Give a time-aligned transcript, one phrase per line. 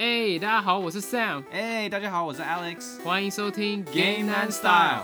[0.00, 3.02] 哎、大家好，我是 Sam，哎、大家好，我是 Alex。
[3.02, 5.02] 欢迎收听 Game and Style。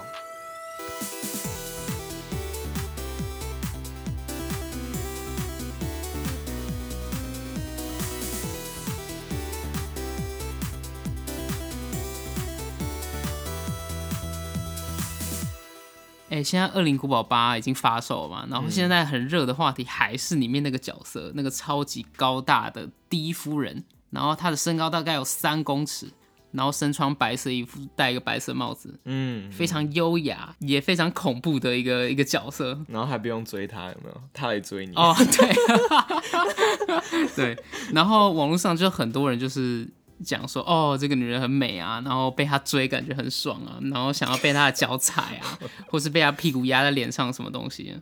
[16.31, 23.83] 哎、现在《恶灵古堡八》已经发售了嘛，然后现在很热的话题还是里面那个角色，那个超级高大的第一夫人，
[24.15, 26.07] 然后他的身高大概有三公尺，
[26.53, 32.79] 然后身穿白色衣服，戴一个白色帽子，嗯，非常优雅，也非常恐怖的一个一个角色。
[32.89, 34.21] 然后还不用追他，有没有？
[34.33, 34.95] 他来追你。
[34.95, 39.89] 哦， 对， 对，然后网络上就很多人就是
[40.23, 45.59] 讲说，哦，这个女人很美啊，然后被她追感觉很爽啊，然后想要被她的脚踩啊，
[45.91, 47.95] 或是被她屁股压在脸上什么东西，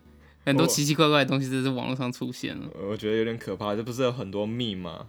[0.44, 2.66] 很多奇奇怪怪的东西在这网络上出现了。
[2.90, 5.06] 我觉得有点可怕，这不是有很多密吗？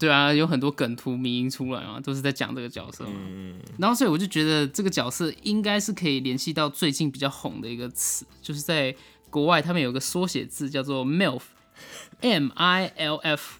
[0.00, 3.12] 对啊，有很多梗图迷音出来嘛，都是在讲这个角色嘛。
[3.14, 8.96] 嗯，然后所以我就觉得这个角色应该是可以联系到最近比较红的一个词，就是在
[9.28, 13.58] 国外他们有个缩写字叫做 MILF，M I L F，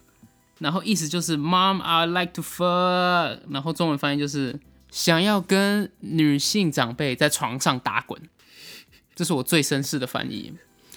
[0.57, 8.19] 然后意思就是 Mom I like to fuck，然后中文翻译就是想要跟女性长辈在床上打滚，
[9.13, 10.53] 这是我最绅士的翻译。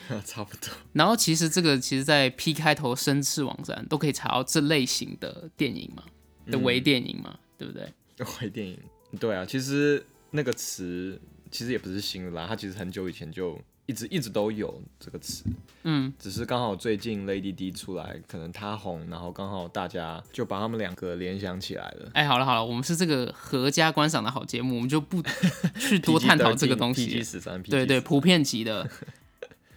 [0.24, 0.68] 差不多。
[0.92, 6.02] 然后其实这个其实，在 P 开头绅士网站都可以查到这类型的电影嘛，
[6.46, 7.92] 的微电影嘛，对不对？
[8.40, 8.78] 微电影，
[9.18, 15.42] 对啊，其实那个词其实也不是新的啦，它其实很久以前就一直一直都有这个词，
[15.82, 22.10] 嗯，只是刚好最近 Lady D 出来，可能她红，然后刚好大家就把他们两个联想起来了。
[22.14, 25.22] 哎，好了好了，我们是这个合家观赏的好节目，我们就不
[25.78, 27.22] 去多探讨这个东 PG 西。
[27.24, 28.88] 十三，对对，普遍级的。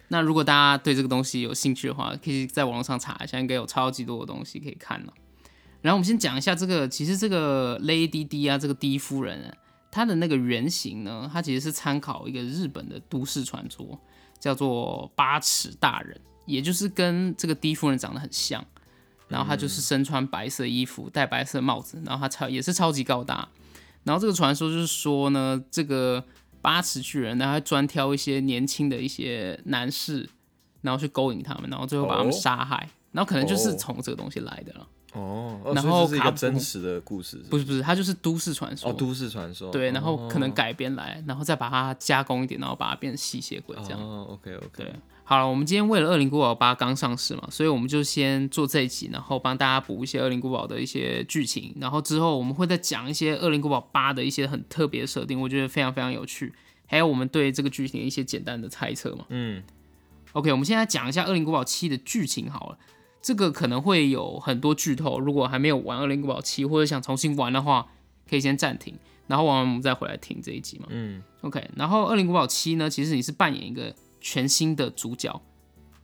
[0.08, 5.12] 那如果大家对这个东西有兴趣的话，可以在网络上查一下，应该有超级多的东西可以看了。
[5.80, 9.54] 然后我们先讲一下这个，其实这个 Lady D 啊，这个第一夫人啊，
[9.90, 13.98] 她的那个原型呢，她其实是参考一个日本的都市传说，
[14.40, 18.64] 叫做八尺大人，也就是跟这个第一夫人长得很像。
[19.28, 23.48] 然后她就是身穿白色衣服，戴白色帽子，然后她超也是超级高大。
[24.04, 26.24] 然后这个传说就是说呢，这个
[26.60, 30.28] 八尺巨人呢，他会专挑一些年轻的一些男士，
[30.82, 32.88] 然后去勾引他们，然后最后把他们哦杀害。
[33.10, 34.86] 然后可能就是哦从这个东西来的了。
[35.14, 38.90] 哦，哦然所以这是一个后卡真实的故事，不是不是，它就是都市传说。
[38.90, 39.72] 哦，都市传说。
[39.72, 44.00] 对，然后可能哦改编来，然后再把它加工一点，然后把它变成吸血鬼这样。
[44.00, 44.94] 哦，OK OK，对，
[45.28, 56.54] 好了，我们今天为了《恶灵古堡八》刚上市嘛，所以我们就先做这一集，然后帮大家补一些《恶灵古堡》的一些剧情，然后之后我们会再讲一些《恶灵古堡八》的一些很特别的设定，我觉得非常非常有趣，
[56.86, 59.26] 还有我们对这个剧情的一些简单的猜测嘛。
[59.28, 59.62] 嗯
[60.32, 62.78] ，OK，我们现在讲一下《恶灵古堡七》的剧情好了。
[63.20, 67.86] 这个可能会有很多剧透，如果还没有玩《恶灵古堡七》或者想重新玩的话，
[68.26, 68.96] 可以先暂停，
[69.26, 70.86] 然后玩完我们再回来听这一集嘛。
[70.88, 71.68] 嗯，OK。
[71.76, 75.40] 然后《恶灵古堡七》呢，其实你是扮演一个全新的主角，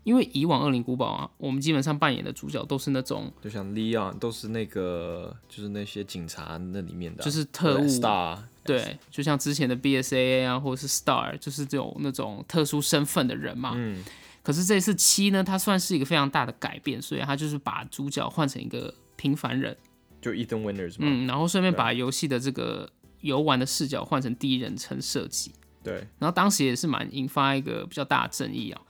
[0.03, 7.87] 因为以往《恶灵古堡》啊，我们基本上扮演的主角都是那种就像 Leon 都是那个，就是那些警察那里面的啊、就是特务。
[7.87, 13.73] Star，对，就像之前的 BSAA 啊，或者是 Star，就是这种那种特殊身份的人嘛。
[13.77, 14.03] 嗯，
[14.43, 19.77] 可是这次七呢，它算是一个非常大的改变，所以它就是把主角换成一个平凡人，
[20.21, 25.53] 就 Ethan Winters 嘛，嗯，然后顺便把游戏的这个游玩的视角换成第一人称设计，
[25.85, 28.81] 对，然后当时也是蛮引发一个比较大的争议啊。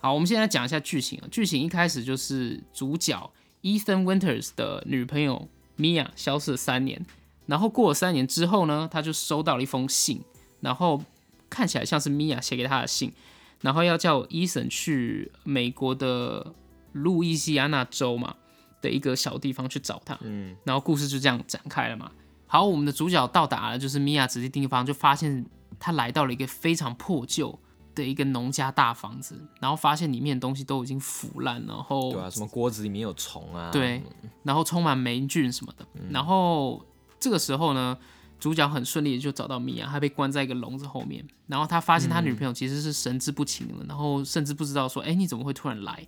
[0.00, 1.24] 好，我们现在讲一下剧情啊。
[1.30, 3.32] 剧情一开始就是主角
[3.62, 5.48] Ethan Winters 的女朋友
[5.78, 7.04] Mia 消失了三年，
[7.46, 10.20] 然后过了三年之后呢，他就收到了一封信，
[10.60, 11.02] 然后
[11.48, 13.12] 看起来像是 Mia 写给他的信，
[13.60, 16.52] 然后要叫 Ethan 去美国的
[16.92, 18.34] 路易斯安那州嘛
[18.80, 20.18] 的一个小地方去找他。
[20.22, 22.10] 嗯，然后故事就这样展开了嘛。
[22.48, 25.46] 好，我们的主角到达了就是米娅指定地方，就发现
[25.82, 27.58] 他来到了一个非常破旧
[27.92, 34.00] 的一个农家大房子，然后发现里面的东西都已经腐烂，然后对啊，什么锅子里面有虫啊，对，
[34.44, 35.84] 然后充满霉菌什么的。
[36.08, 36.80] 然后
[37.18, 37.98] 这个时候呢，
[38.38, 46.06] 主角很顺利的就找到米娅，他被关在一个笼子后面，然后他发现他女朋友其实是神志不清的，然后甚至不知道说，哎，你怎么会突然来？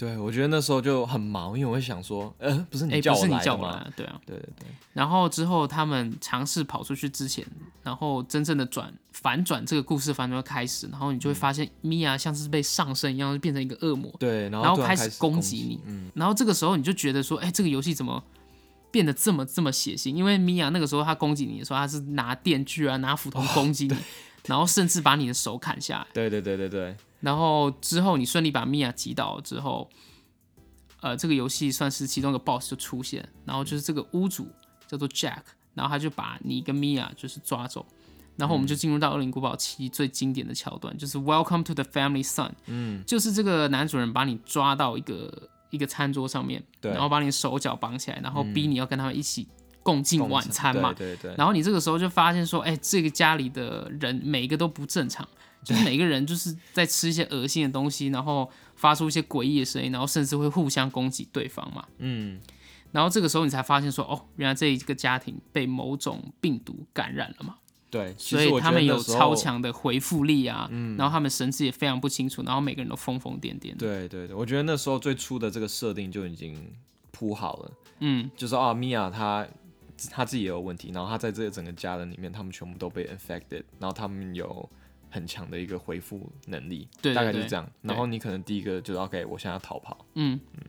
[0.00, 3.38] 对，我觉得那时候就很忙，因为我会想说，呃，不是哎，你叫不是你我
[3.68, 4.18] 来对啊。
[4.24, 7.46] 对对对，然后之后他们尝试跑出去之前，
[7.82, 15.80] 然后真正的转反转这个故事反转开始，然后你就会发现米娅像是被上身一样，变成一个恶魔，对，然后然开始攻攻击你。
[15.84, 18.24] 嗯，然后这个时候你就觉得说，哎，这个游戏怎么
[18.90, 20.14] 变得这么这么血腥？
[20.14, 23.94] 因为米娅那个时候她攻击你的时候，她是拿电锯啊，拿斧头攻击你，
[24.46, 26.06] 然后甚至把你的手砍下来。
[26.12, 29.88] 对对对对对，然后之后你顺利把米娅击倒了之后，
[31.00, 34.48] 呃，这个游戏算是其中一个 BOSS 就出现，然后就是这个屋主
[34.86, 35.42] 叫做 Jack，
[35.74, 37.86] 然后他就把你跟米娅就是抓走，
[38.36, 46.90] 然后我们就进入到《恶灵古堡七》最经典的桥段，就是 Welcome to the Family Son，嗯，就是这个男主人把你抓到一个一个餐桌上面，对。
[46.90, 49.46] 然后把你手脚绑起来，然后逼你要跟他们一起
[49.82, 55.26] 共进晚餐嘛，对对对，然后你这个时候就发现说，哎、这个家里的人每一个都不正常，
[55.64, 61.84] 就是每个人就是在吃一些恶心的东西，然后发出一些诡异的声音，然后甚至会互相攻击对方嘛。
[61.98, 62.40] 嗯，
[62.92, 67.56] 然后这个时候你才发现说，哦，原来这一个家庭被某种病毒感染了嘛，
[67.90, 70.96] 对，所以他们有超强的回复力啊，嗯。
[70.96, 73.76] 然后他们神志也非常不清楚，然后每个人都疯疯癫癫。
[73.76, 76.72] 对对对，我觉得那时候最初的这个设定就已经
[77.10, 79.46] 铺好了，嗯，就是啊，米娅她
[80.08, 84.68] 她自己也有问题，然后他在这个整个家人里面，他们全部都被 infected，然后他们有
[85.10, 87.68] 很强的一个回复能力，对大概就是这样。
[87.82, 90.62] 然后你可能第一个就是 OK，我现在要逃跑，嗯嗯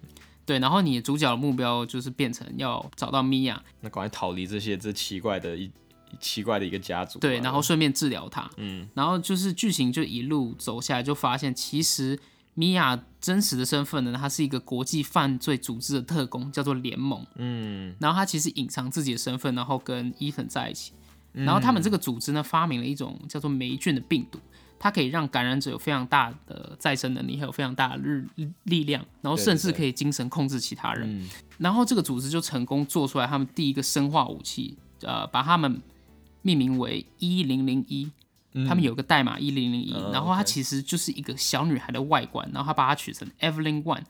[0.44, 5.72] 对，然后你的主角的目标就是变成要找到米娅，那赶快逃离这些这奇怪的一
[6.20, 7.22] 奇怪的一个家族吧。
[7.22, 8.50] 对，然后顺便治疗他。
[8.58, 12.20] 嗯，然后就是剧情就一路走下来，就发现其实
[12.54, 17.26] 米娅真实的身份呢，她是一个国际犯罪组织的特工，叫做联盟。
[17.36, 20.92] 嗯，然后她其实隐藏自己的身份，然后跟伊粉在一起。
[21.34, 24.38] 嗯然后他们这个组织呢，发明了一种叫做霉菌的病毒，
[24.78, 28.28] 它可以让感染者有非常大的再生能力，还有非常大的日
[28.64, 31.08] 力量，然后甚至可以精神控制其他人。
[31.10, 35.82] 嗯然后这个组织就成功做出来他们第一个生化武器，呃，把他们
[36.42, 38.12] 命名为一零零一。
[38.68, 44.04] 他们有个代码一零零一，嗯然后它其实就是一个小女孩的外观，然后他把它取成 Evelyn One，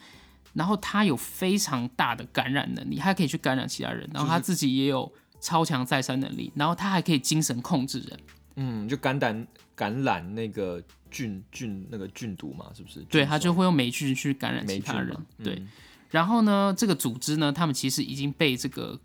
[0.54, 8.20] 然后她有非常大的感染能力，她可以去感染其他人，然后她自己也有超强再生能力，然后她还可以精神控制人，
[8.56, 13.00] 嗯，就感染感染那个菌菌那个菌毒嘛，是不是？
[13.10, 15.56] 对，菌她就会用霉菌去感染其他人嘛，对。
[15.56, 15.68] 嗯
[16.12, 19.00] 然后呢，这个组织呢，他们其实已经被这个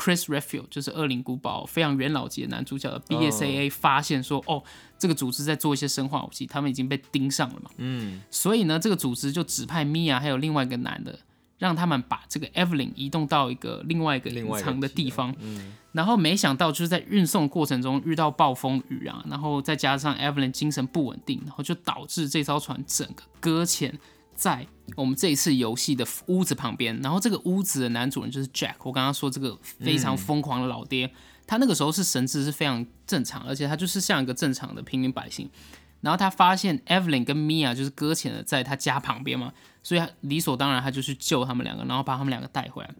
[0.00, 4.62] Chris Redfield，就是《恶灵古堡》非常元老级的男主角的 BSAA 发现说，哦，
[4.98, 7.70] 这个组织在做一些生化武器，他们已经被盯上了嘛。
[7.76, 11.18] 嗯，所以呢，这个组织就指派米娅还有另外一个男的，
[11.58, 15.36] 让他们把这个 Evelyn 移动到一个另外一个隐藏的地地方。
[15.92, 23.98] 然后没想到就是在运送过程中遇到暴风雨啊，然后再加上 Evelyn 精神不稳定，然后就导致这艘船整个搁浅
[24.40, 24.66] 在
[24.96, 26.98] 我们这一次游戏的屋子旁边。
[27.02, 31.12] 然后这个屋子的男主人就是 Jack，我刚刚说这个非常疯狂的老爹，
[31.46, 35.50] 他那个时候是神智是非常正常，而且他就是像一个正常的平民百姓。
[36.00, 39.52] 然后他发现 Evelyn 跟 Mia 就是搁浅了在他家旁边嘛，
[39.82, 42.90] 所以他理所当然他就去救他们两个，然后把他们两个带回来。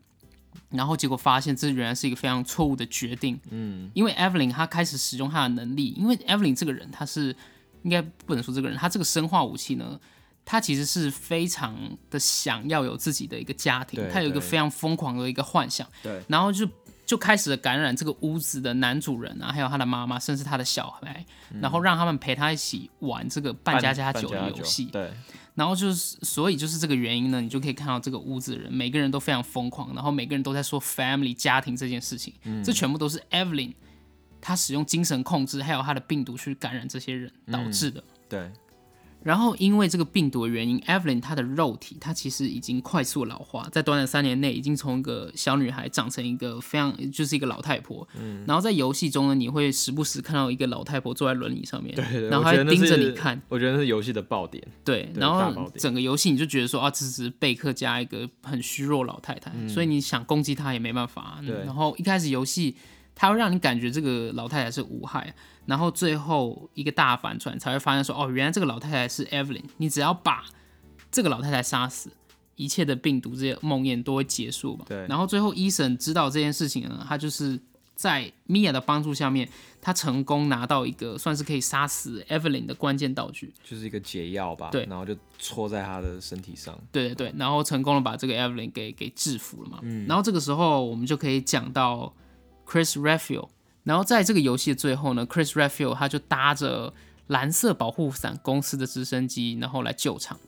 [0.69, 7.34] 然后结果发现这原来是一个非常错误的决定，嗯，因为 Evelyn 她开始使用她的能力，因为 Evelyn 这个人她是
[7.82, 9.98] 应该不能说这个人，她这个生化武器呢，
[10.50, 16.69] 她其实是非常的想要有自己的一个家庭他，有一个非常疯狂的一个幻想，对，然后就
[17.06, 21.25] 就开始了感染这个屋子的男主人啊，还有他的妈妈，甚至他的小孩，
[21.61, 24.87] 然后让他们陪他一起玩这个扮家家酒的游戏。
[24.87, 25.12] 对，
[25.55, 33.73] 然后就是，所以就是这个原因呢，你就可以看到这个屋子的人，每个人都非常疯狂，然后每个人都在说 family 家庭这件事情，这全部都是 Evelyn
[34.41, 38.02] 他使用精神控制，还有他的病毒去感染这些人导致的。
[38.29, 38.50] 对，
[39.22, 48.06] 然后因为这个病毒的原因，Evelyn 她的肉体她其实已经快速老化，在短短三年内已经从一个小女孩长成一个非常就是一个老太婆。
[48.19, 53.40] 嗯，然后在游戏中呢，你会时不时看到一个老太婆坐在轮椅上面，对对对然后还盯着你看。
[53.49, 54.66] 我觉得那是游戏的爆点。
[54.85, 61.38] 对，对然后整个游戏你就觉得说啊，这只是贝克加一个很虚弱老太太，所以你想攻击她也没办法。
[61.40, 62.76] 嗯对然后一开始游戏
[63.20, 65.34] 它会让你感觉这个老太太是无害，
[65.66, 70.42] 然后最后一个大反转才会发现说哦，原来这个老太太是 Evelyn，你只要把
[71.10, 72.10] 这个老太太杀死。
[72.56, 74.86] 一切的病毒这些梦魇都会结束嘛？
[74.88, 77.58] 对然后最后医生知道这件事情呢，他就是
[77.94, 79.46] 在米娅的帮助下面，
[79.80, 83.52] 他成功拿到一个算是可以杀死 Evelyn 的关键道具。
[83.64, 89.78] 就是一个解药吧，对然后就戳在他的身体上，对对对，然后成功的把这个 Evelyn 给给制服了嘛。
[89.82, 92.12] 嗯然后这个时候我们就可以讲到
[92.70, 93.48] Chris Redfield，
[93.82, 96.92] 然后在这个游戏的最后呢，Chris Redfield 他就搭着
[97.26, 100.38] 蓝色保护伞公司的直升机，然后来救场。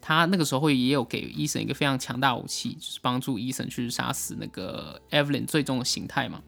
[0.00, 6.42] 他那个时候也有给伊森一个非常强大武器，就是帮助伊森去杀死那个 Evelyn 最终的形态嘛。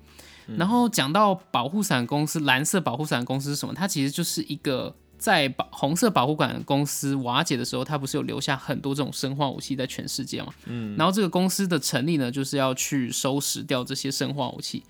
[0.47, 3.75] 然后讲到保护伞公司，蓝色保护伞公司是什么？
[3.75, 10.52] 它其实就是一个在保红色保护伞公司瓦解的时候，它不是有留下很多这种生化武器在全世界嘛？
[10.66, 14.85] 嗯，然后这个公司的成立呢，就是要去收拾掉这些生化武器，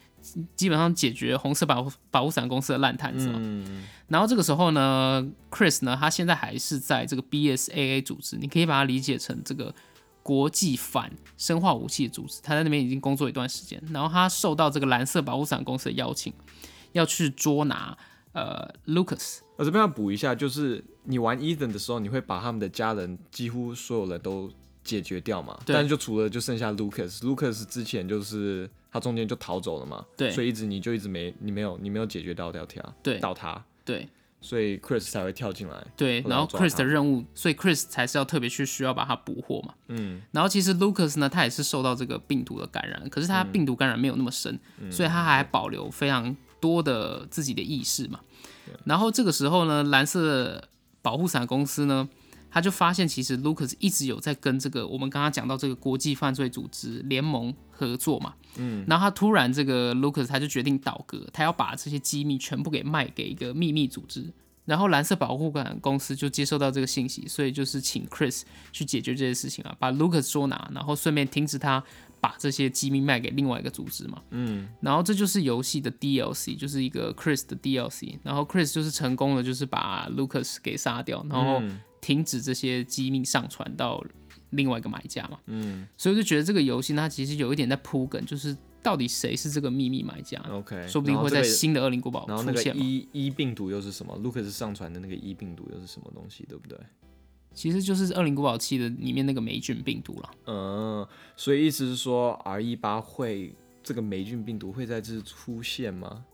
[0.54, 3.38] 基本上解决红色保护保护伞公司的烂摊子嘛。
[3.42, 9.74] 嗯，然后这个时候呢，Chris 呢，他现在还是在这个 BSAA 组织，你可以把它理解成这个
[10.22, 16.32] 国际反生化武器的组织，他在那边已经工作一段时间，然后他受到这个蓝色保护伞公司的邀请，
[16.92, 17.96] 要去捉拿
[18.32, 19.38] 呃 Lucas。
[19.56, 24.50] 我这边要补一下，就是你玩 Ethan 的时候，你会把他们的家人几乎所有人都
[24.84, 25.58] 解决掉嘛？
[25.64, 27.20] 但是就除了就剩下 Lucas。
[27.20, 34.08] Lucas 之前就是他中间就逃走了嘛，对所以一直你就一直没你没有你没有解决到掉他，对到他，对
[34.40, 35.74] 所以 Chris 才会跳进来。
[35.96, 39.74] 对，然后 Chris 的任务，所以 Chris 才是要特别去需要把它捕获嘛。
[39.88, 48.20] 嗯，然后其实 Lucas 呢，他也是受到这个病毒的感染，可是他病毒感染没有那么深，嗯所以他还保留非常多的自己的意识嘛。
[48.84, 50.62] 然后这个时候呢，蓝色
[51.02, 52.08] 保护伞公司呢，
[52.56, 58.32] 他就发现其实 Lucas 一直有在跟这个我们刚刚讲到这个国际犯罪组织联盟合作嘛。
[58.56, 64.32] 嗯，然后他突然这个 Lucas 他就决定倒戈，他要把这些机密全部给卖给一个秘密组织。
[64.64, 68.40] 然后蓝色保护伞公司就接收到这个信息，所以就是请 Chris
[68.72, 71.84] 去解决这些事情啊，把 Lucas 捉拿，然后顺便停止他
[72.22, 74.22] 把这些机密卖给另外一个组织嘛。
[74.30, 78.18] 嗯，然后这就是游戏的 DLC，就是一个 Chris 的 DLC。
[78.22, 81.62] 然后 Chris 就是成功的，就是把 Lucas 给杀掉，然后
[82.06, 84.00] 停止这些机密上传到
[84.50, 85.40] 另外一个买家嘛。
[85.46, 92.84] 嗯，所以我就觉得这个游戏它其实有一点在铺梗，就是到底谁是这个秘密买家，OK，说不定会在新的恶灵古堡然后那个出现嘛。
[92.84, 96.78] E E 病毒又是什么？Lucas 上传的那个 E 病毒又是什么东西，对不对？
[97.52, 100.30] 其实就是《恶灵古堡七》的里面那个霉菌病毒了。
[100.46, 106.24] 嗯，所以意思是说 R 一八会这个霉菌病毒会在这出现吗？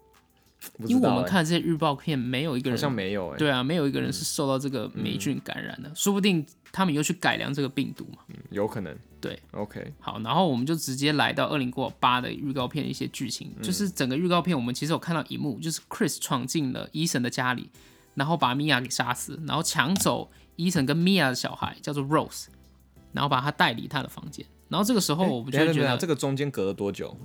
[0.87, 8.19] 因为我们看这些预告片，没有一个人好像没有哎、对啊，没有一个人是受到这个霉菌感染的，说不定他们又去改良这个病毒嘛。
[8.29, 8.97] 嗯有可能。
[9.21, 17.71] 对，OK，好，然后我们就直接来到《恶灵古堡八》的预告片的一些剧情，就是整个预告片我们其实有看到一幕，就是 Chris 闯进了伊森的家里，
[18.17, 22.47] 然后把米娅给杀死，然后抢走伊森跟米娅的小孩叫做 Rose，
[23.13, 24.45] 然后把他带离他的房间。
[24.69, 27.17] 然后这个时候，我们就觉得这个中间隔了多久？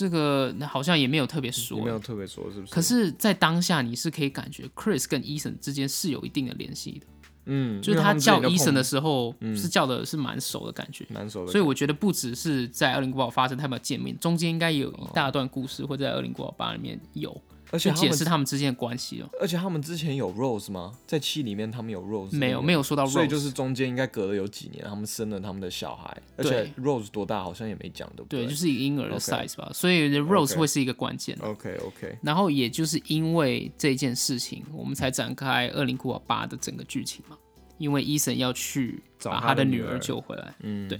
[0.00, 2.72] 这个好像也没有特别你说没，有特别说是不是？
[2.72, 7.06] 可是，在当下你是可以感觉 Chris 跟 Eason 之间是有一定的联系的，
[7.44, 11.06] 嗯，就是他叫就碰 Ethan 的时候，是叫的是蛮熟的感觉。
[11.10, 17.38] 蛮熟的，所以我觉得不只是在《二零古堡》发生他们见面，中间应该有一大段故事会在《二零古堡八》里面有，
[17.72, 19.28] 而且他们释他们之间的关系哦。
[19.40, 20.98] 而且他们之前有 Rose 吗？
[21.06, 31.36] 在七里面他们有 Rose 没有没有说到 Rose，所以就是中间应该隔了有几年，他们生了他们的小孩，而且 Rose 多大好像也没讲，对不对，对就是一个婴儿的 size 吧，所以 Rose 会是一个关键。
[31.42, 37.36] OK OK，然后也就是因为这件事情，我们才展开《恶灵古堡八》的整个剧情嘛。
[37.78, 40.98] 因为伊森要去把他的女儿他的女儿救回来，嗯，对，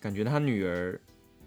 [0.00, 1.00] 感觉他女儿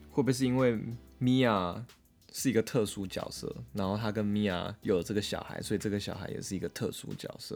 [0.09, 0.79] 会不会是因为
[1.17, 1.85] 米娅
[2.33, 7.55] 是一个特殊角色，然后他跟米娅有了这个小孩，所以这个小孩也是一个特殊角色，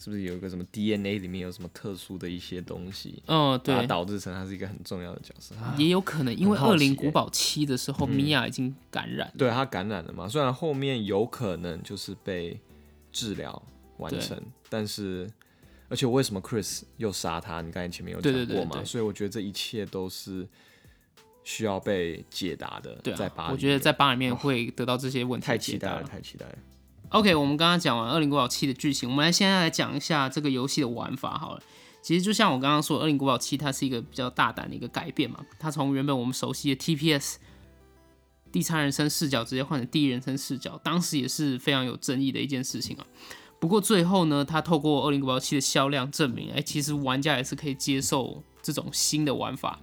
[0.00, 5.56] 是不是有一个什么 DNA 里面有什么特殊的一些东西，嗯，把它对，导致成他是一个很重要的角色？
[5.56, 5.74] 啊。
[5.76, 8.10] 也有可能因为《很好奇恶灵古堡七》的时候，嗯。
[8.10, 12.60] 米娅已经感染，对他感染了嘛，虽然后面有可能就是被
[13.10, 13.60] 治疗
[13.96, 15.28] 完成，但是
[15.88, 17.60] 而且为什么 Chris 又杀他？
[17.60, 20.46] 你刚才前面有讲过嘛，所以我觉得这一切都是
[21.44, 22.94] 需要被解答的。
[23.02, 26.58] 对啊，在八里面，我觉得在八里面会得到这些问题太期待了，太期待了。
[27.10, 31.62] OK，我们刚刚讲完《恶灵古堡七》的剧情，我们来现在来讲一下这个游戏的玩法好了。
[32.00, 37.36] 其实就像我刚刚说，《恶灵古堡七》它是一个比较大胆的一个改变嘛，它从原本我们熟悉的 TPS
[38.50, 43.06] 第三人称视角直接换成第一人称视角，当时也是非常有争议的一件事情啊。
[43.60, 49.78] 不过最后呢，它透过《恶灵古堡七》的销量证明，哎、其实玩家也是可以接受这种新的玩法。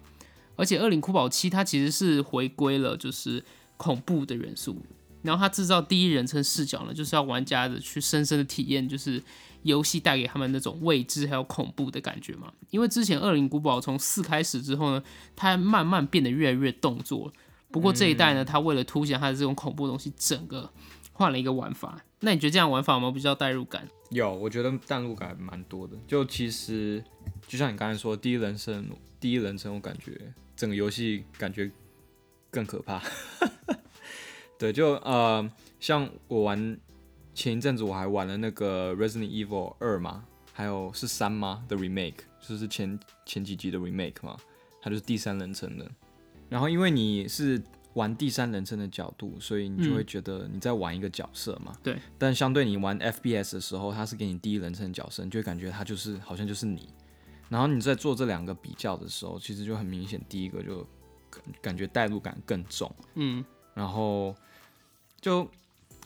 [0.60, 3.42] 而且《恶灵古堡七》它其实是回归了就是
[3.78, 4.76] 恐怖的元素，
[5.22, 9.24] 然后它制造第一人称视角呢，就是要玩家的去深深的体验，就是
[9.64, 12.52] 游戏带给他们那种未知还有恐怖的感觉嘛。
[12.72, 17.32] 因为之前《恶灵古堡》从四开始之后呢，它慢慢变得越来越动作。
[17.72, 20.70] 不过这一代呢，它为了凸显它的这种恐怖的东西，整个
[21.14, 22.04] 换了一个玩法。
[22.20, 23.88] 那你觉得这样玩法有没有比较代入感？
[24.10, 25.96] 有，我觉得代入感蛮多的。
[26.06, 27.02] 就其实，
[27.48, 28.90] 就像你刚才说，第一人称，
[29.20, 30.20] 第一人称，我感觉
[30.60, 31.72] 整个游戏感觉
[32.52, 33.02] 更可怕。
[34.60, 35.50] 对，就呃，
[35.80, 36.78] 像我玩
[37.34, 44.36] 前一阵子我还玩了那个 Resident Evil 二嘛，还有是三吗的 remake，就是前前几集的 remake 嘛，
[44.82, 45.90] 它就是第三人称的。
[46.50, 47.62] 然后因为你是
[47.94, 51.74] 玩第三人称的角度，所以你就会觉得你在玩一个角色嘛。
[51.82, 51.98] 对。
[52.18, 56.90] 但相对你玩 FPS 的时候，它是给你第一人称的角色，你就会感觉它就是好像就是你。
[57.50, 60.86] 然后你在做这两个比较的时候，其实就很明显，第一个就
[61.30, 62.90] 感感觉代入感更重。
[63.16, 64.36] 嗯，然后
[65.20, 65.48] 就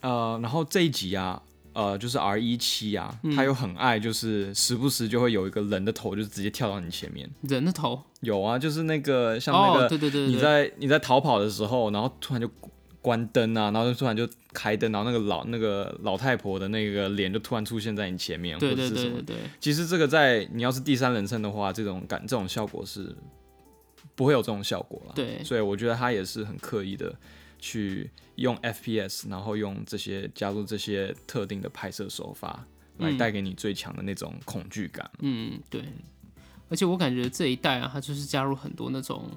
[0.02, 1.42] 呃，然后这一集啊，
[1.74, 7.30] 呃，就是 R 一七啊，嗯他又很爱，就是时不时就会有一个人的头，就直接跳到你前面。
[7.42, 12.50] 人的头，有啊，就是那个像那哦，个、对对对对，你在你在逃跑的时候，然后突然就
[13.04, 19.18] 关灯啊，然后就突然就开灯，然后那个老那个老太婆的那个脸就突然出现在你前面，对对或者是什么。
[19.18, 19.36] 对对。
[19.36, 23.14] 对，其实这个在你要是第三人称的话，这种感这种效果是
[24.16, 25.14] 不会有这种效果了。
[25.14, 25.44] 对。
[25.44, 27.14] 所以我觉得他也是很刻意的
[27.60, 32.66] 去用 FPS，然后用这些加入这些特定的拍摄手法，
[33.00, 33.18] 来嗯。
[33.18, 35.12] 带给你最强的那种恐惧感。
[35.20, 35.84] 嗯对，
[36.70, 39.30] 而且我感觉这一代啊，它就是加入很多那种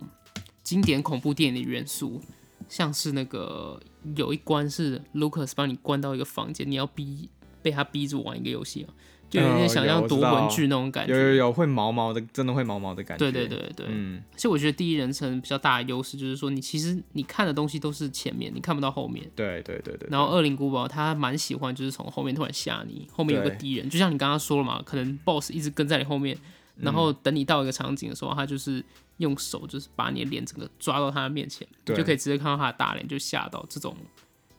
[0.63, 2.21] 经典恐怖电影的元素，
[2.69, 3.81] 像是那个
[4.17, 7.29] 有一关是 Lucas 帮你关到一个房间，你要逼
[7.63, 8.95] 被他逼着玩一个游戏啊，
[9.29, 11.13] 就有点哦想象夺有我知道魂剧那种感觉。
[11.13, 13.25] 有有有会毛毛的，真的会毛毛的感觉。
[13.25, 19.29] 对对对对，嗯，而且我觉得第一人称比较大的优势就是说，你其实你看的东西都是前面，你看不到后面。
[19.35, 20.09] 对对对对。
[20.11, 26.39] 然后恶灵古堡他蛮喜欢，就是从后面突然吓你，后面有个敌人，就像你刚刚说了嘛，可能 BOSS 一直跟在你后面，
[26.77, 28.85] 然后嗯等你到一个场景的时候，他就是
[29.19, 33.97] 用手就是把你的脸整个抓到他的面前，你对就可以直接看到他的大脸，就吓到这种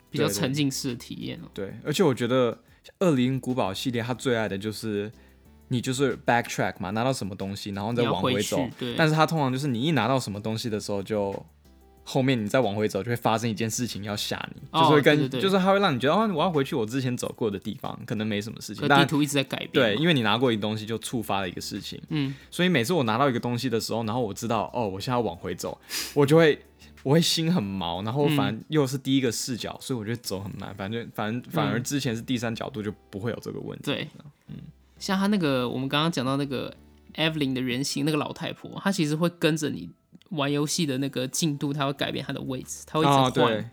[0.09, 1.47] 比较沉浸式的体验哦。
[1.53, 2.53] 对，而且我觉得
[2.99, 5.11] 《恶灵古堡》系列他最爱的就是
[5.67, 11.45] 你就是 backtrack 嘛，拿到什么东西，然后再往回走。，对，但是他通常就是你一拿到什么东西的时候就。
[12.09, 15.41] 后面你再往回走，就会发生一件事情要吓你，哦就是会跟，对对对。
[15.41, 25.77] 就是它会让你觉得，哦，我要回去我之前走过的地方，可能没什么事情，地图一直在改变对，因为你拿过一个东西，就触发了一个事情，嗯，所以每次我拿到一个东西的时候，然后我知道，哦，我现在要往回走，
[26.15, 26.57] 我就会，
[27.03, 33.83] 我会心很毛，然后嗯反正又是第一个视角，所以我觉得走很慢，反正反正反而之前是第三角度就不会有这个问题。
[33.83, 34.07] 对，
[34.47, 34.55] 嗯
[34.97, 36.73] 像他那个我们刚刚讲到那个
[37.15, 39.89] Evelyn 的原型那个老太婆，她其实会跟着你
[40.31, 43.65] 玩游戏的那个进度，它会改变它的位置，它会一直啊，换，对，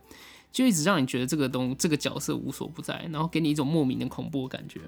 [0.53, 4.81] 就一直让你觉得这个东这个角色无所不在，然后给你一种莫名的恐怖的感觉。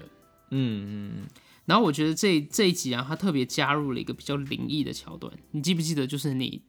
[0.49, 1.27] 嗯嗯，
[1.65, 5.33] 然后我觉得这这一集啊，它特别加入了一个比较灵异的桥段。
[5.51, 6.61] 你记不记得，就是你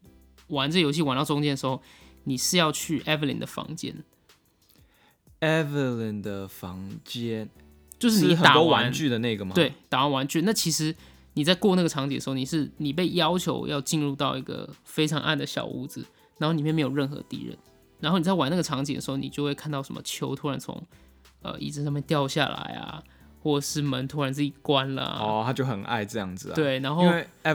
[0.48, 1.80] 玩这游戏玩到中间的时候，
[2.24, 4.02] 你是要去 Evelyn 的房间
[5.40, 7.48] ，Evelyn 的房间
[8.00, 10.96] 就是你很多打完玩具的那个吗？，对打完玩具，那其实
[11.38, 16.05] 你在过那个场景的时候，你是你被要求要进入到一个非常暗的小屋子，
[16.37, 17.57] 然后里面没有任何敌人，
[18.01, 20.83] 然后你在玩那个场景的时候，你就会看到什么球突然从
[21.42, 23.01] 呃椅子上面掉下来啊，
[23.40, 27.05] 或者是门突然自己关了、啊，哦，他就很爱这样子啊。，对，然后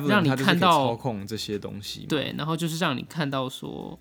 [0.07, 2.05] 让你看到操控这些东西。
[2.05, 3.99] 对，然后就是让你看到说，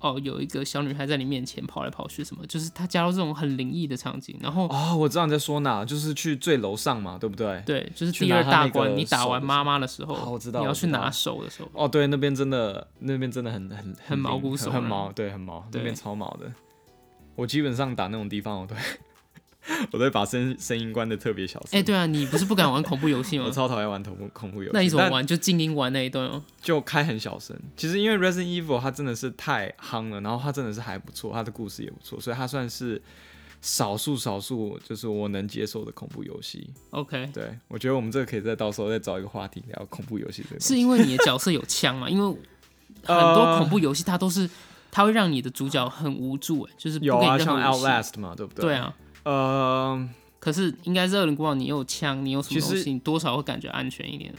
[0.00, 7.62] 哦，有一个小女孩在你面前跑来跑去，什么，就是她加入这种很灵异的场景，然后、哦，我知道你在说哪，就是去最楼上嘛，对不对？
[7.66, 16.52] 对，就是第二大关，你打完妈妈的时候，哦我知道你要去拿手的时候，哦，对，那边真的，那边真的很很很毛骨悚然很毛，对，很毛，那边超毛的。
[17.34, 18.80] 我基本上打那种地方，我都会
[19.92, 21.78] 我都会把声声音关的特别小声。
[21.78, 23.50] 哎、对啊，你不是不敢玩恐怖游戏吗 我？
[23.50, 24.70] 超讨厌玩恐怖恐怖游戏。
[24.74, 25.26] 那你怎么玩？
[25.26, 26.42] 就静音玩那一段哦。
[26.62, 27.56] 就开很小声。
[27.76, 33.00] 其实因为 Resident Evil 它真的是太夯了，然后它真的是还不错，它的故事也不错，所以它算是
[33.60, 36.70] 少数少数就是我能接受的恐怖游戏。
[36.90, 40.44] OK，对我觉得我们这个可以再到时候再找一个话题聊恐怖游戏。
[40.60, 42.08] 是因为你的角色有枪嘛？
[42.08, 42.24] 因为
[43.04, 44.48] 很多恐怖游戏它都是，
[44.90, 47.60] 它会让你的主角很无助，哎，就是有啊，像。
[47.60, 48.66] Outlast 嘛，对不对？
[48.66, 48.74] 对。
[48.74, 48.94] 啊，
[49.28, 50.08] 呃，
[50.40, 54.32] 可是应该是恶灵古堡，你有枪，你有什么东西，你多少会感觉安全一点。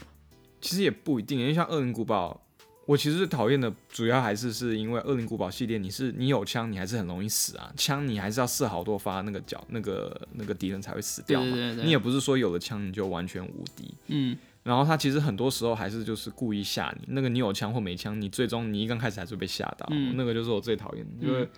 [0.60, 2.40] 其实也不一定，因为像恶灵古堡，
[2.86, 11.56] 我其实最讨厌的主要还是是因为恶灵古堡系列，你是你有枪，你还是很容易死啊，枪你还是要射好多发，那个角那个那个敌人才会死掉嘛。
[11.84, 13.94] 你也不是说有了枪你就完全无敌。
[14.08, 21.48] 嗯，然后他其实很多时候还是就是故意吓你，那个你有枪或没枪，你最终你一刚开始还是被吓到，嗯那个就是我最讨厌的，就会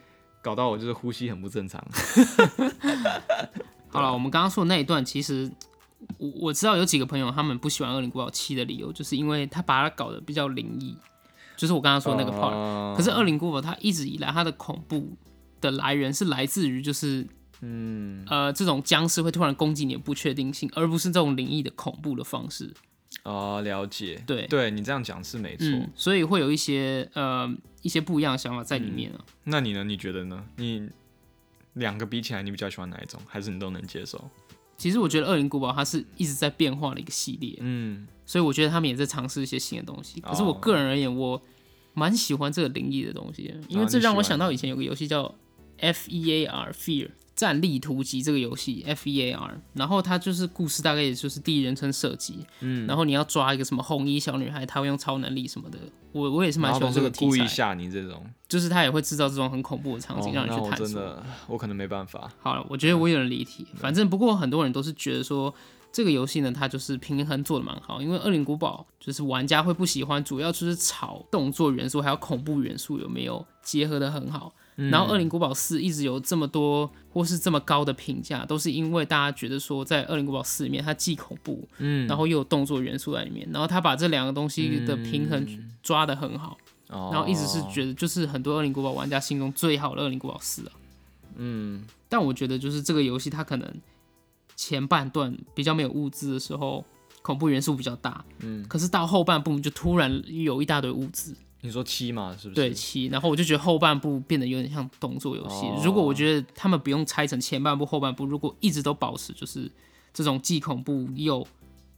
[0.43, 1.83] 搞到我就是呼吸很不正常。
[3.89, 5.51] 好了，我们刚刚说的那一段，其实
[6.19, 10.97] 我我知道有几个朋友他们不喜欢《恶灵古堡七》的理由，就是因为他把它搞得比较灵异，
[11.57, 12.53] 就是我刚刚说的那个 part。
[12.53, 15.17] 哦可是《恶灵古堡》它一直以来它的恐怖
[15.61, 17.27] 的来源是来自于就是
[17.61, 22.75] 嗯呃这种僵尸会突然攻击你的不确定性，而不是这种灵异的恐怖的方式。
[23.25, 25.67] 哦，了解，对对你这样讲是没错。
[25.67, 29.25] 嗯，所以会有一些呃一些不一样的想法在里面啊。
[29.45, 29.85] 那你呢？
[29.85, 30.45] 你觉得呢？
[30.57, 30.89] 你
[31.75, 33.21] 两个比起来，你比较喜欢哪一种？
[33.27, 34.31] 还是你都能接受？
[34.77, 40.21] 其实我觉得《恶灵古堡》它是一直在变化的一个系列，嗯，所以我觉得他们也在尝试一些新的东西。
[40.21, 41.41] 可是我哦个人而言，我
[41.95, 45.33] 蛮喜欢这个灵异的东西，因为这让我想到以前有个游戏叫
[45.79, 55.79] F E A R Fear，战力图集这个游戏 F E A R，然后它就是故事大概也就是第一人称射击，嗯，然后你要抓一个什么红衣小女孩，她会用超能力什么的，
[56.13, 60.87] 我我也是蛮喜欢这个题材，故意吓你这种，就是他也会制造这种很恐怖的场景、哦让你去探索。
[60.87, 62.31] 真的我可能没办法。
[62.41, 65.55] 好了，我觉得我有点离题，反正不过很多人都是觉得说。
[65.95, 74.55] 这个游戏呢，它就是平衡做的蛮好，因为《恶灵古堡》就是玩家会不喜欢，主要就是炒动作元素还有恐怖元素有没有结合的很好。
[74.77, 85.47] 然后《恶灵古堡四》一直有这么多或是这么高的评价，都是因为大家觉得说，在《恶灵古堡四》里面，它既恐怖，嗯，然后又有动作元素在里面，然后他把这两个东西的平衡
[85.83, 86.57] 抓得很好，
[86.89, 87.11] 哦。
[87.13, 90.73] 然后一直是觉得就是很多《恶灵古堡》玩家心中最好的《恶灵古堡四》啊。
[91.37, 93.75] 嗯，但我觉得就是这个游戏它可能
[94.57, 96.85] 前半段比较没有物资的时候，
[97.23, 102.61] 恐怖元素比较大，嗯，可是到后半部就突然有一大堆物资，你说七嘛，是不是？
[102.61, 105.67] 对，七，然后我就觉得后半部变得有点像动作游戏。
[105.67, 109.71] 哦如果我觉得他们不用拆成前半部、后半部，如果一直都保持就是
[110.13, 111.47] 这种既恐怖又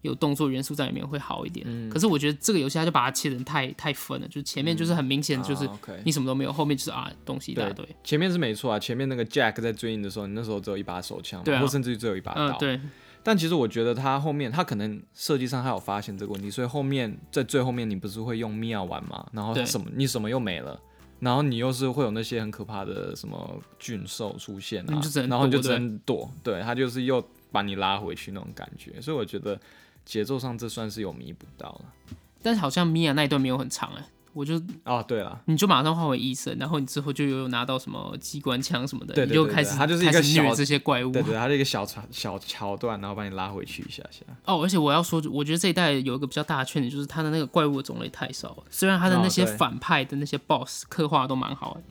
[0.03, 1.65] 有动作元素在里面会好一点。
[1.67, 5.67] 嗯可是我觉得这个游戏它就把它切成太太分了，就是前面就是很明显就是
[6.05, 7.87] 你什么都没有，后面就是啊东西一大堆。
[8.05, 12.57] 前面是没错啊，前面那个 Jack 在追你的时候，你那时候只有一把手枪，对啊或甚至于只有一把刀。
[12.57, 12.81] 嗯，对，
[13.25, 19.65] 但其实我觉得他后面他可能设计上他有发现这个问题，所以后面在最后面你不是会用米娅玩嘛，然后对。
[19.65, 20.79] 什么你什么又没了。
[21.21, 29.59] 然后你又是会有那些很可怕的什么菌兽出现啊，然后你就只能躲，对他就是又把你拉回去那种感觉，所以我觉得
[30.05, 32.17] 节奏上这算是有弥补到了。
[32.43, 34.05] 但是好像米娅那一段没有很长哎、
[34.35, 41.13] 我就啊，对了，你就马上换回医生，然后你之后就有拿到什么机关枪什么的，你就开始他就是一个小这些怪物。
[41.13, 44.25] 对对，它是一个小桥小桥段，然后把你拉回去一下下。
[44.45, 48.65] 哦，而且我要说，我觉得这一代有一个比较大的缺点，就是它的那个怪物的种类太少了。
[48.71, 51.83] 虽然它的那些反派的那些 BOSS 刻画都蛮好的，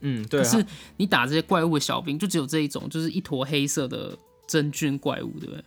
[0.00, 0.64] 嗯，对啊，可是
[0.96, 4.16] 你打这些怪物的小兵，就只有这一种，就是一坨黑色的
[4.46, 5.64] 真菌怪物，对不对？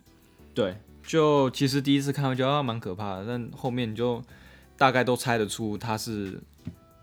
[0.53, 4.23] 对，就其实第一次看我觉得啊蛮可怕的，但后面你就
[4.81, 6.41] 大概都猜得出他是，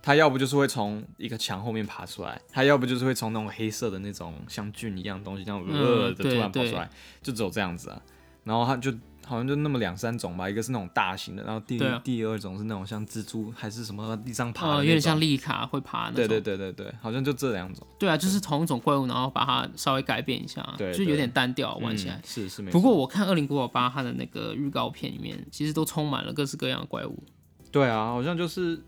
[0.02, 6.90] 他要不就是会从一个墙后面爬出来，他要不就是会从那种黑色的那种像菌一样的东西这样呃嗯的突然跑出来，
[7.22, 8.02] 就只有这样子啊。
[8.42, 8.90] 然后他就
[9.24, 15.20] 好像就那么两三种吧，一个是那种大型的，然后第、啊第二种是那种像蜘蛛还是什么地上爬的、呃，有点像。
[15.20, 16.26] 丽卡会爬那种。
[16.26, 22.16] 对对对对对，好像就这两种，对啊，就是同一种怪物，然后把它稍微改变一下，对就有点单调玩起来。
[22.16, 22.62] 嗯、是是。
[22.70, 27.22] 不过我看《恶灵古堡八》它的那个预告片里面，其实都充满了各式各样的怪物。
[27.70, 28.80] 对啊，好像就是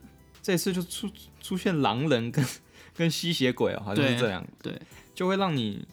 [0.43, 1.09] 这次就出
[1.41, 2.45] 出现狼人跟
[2.97, 4.81] 跟吸血鬼哦，好像是这样，对
[5.15, 5.87] 就会让你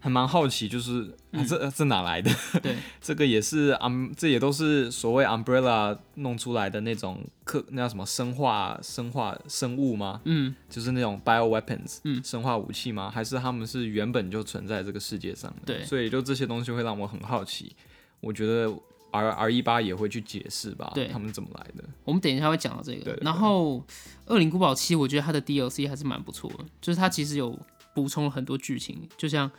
[0.00, 2.30] 还蛮好奇，就是、啊、这这哪来的？
[2.62, 10.20] 对， 这个也是 um 这也都是所谓 umbrella 弄出来的那种克那叫什么生化生化生物吗？
[10.24, 13.10] 嗯，就是那种 bio weapons，嗯生化武器吗？
[13.10, 15.74] 还是他们是原本就存在这个世界上的？
[15.74, 17.74] 对所以就这些东西会让我很好奇。
[18.20, 18.70] 我觉得
[19.14, 21.84] R R 一八也会去解释吧，对他们怎么来的？
[22.04, 23.04] 我们等一下会讲到这个。
[23.04, 23.78] 对然后
[24.26, 27.58] 《恶灵古堡七》，我觉得它的 DLC 还是蛮不错的，就是它其实有
[27.94, 29.50] 补充了很多剧情，就像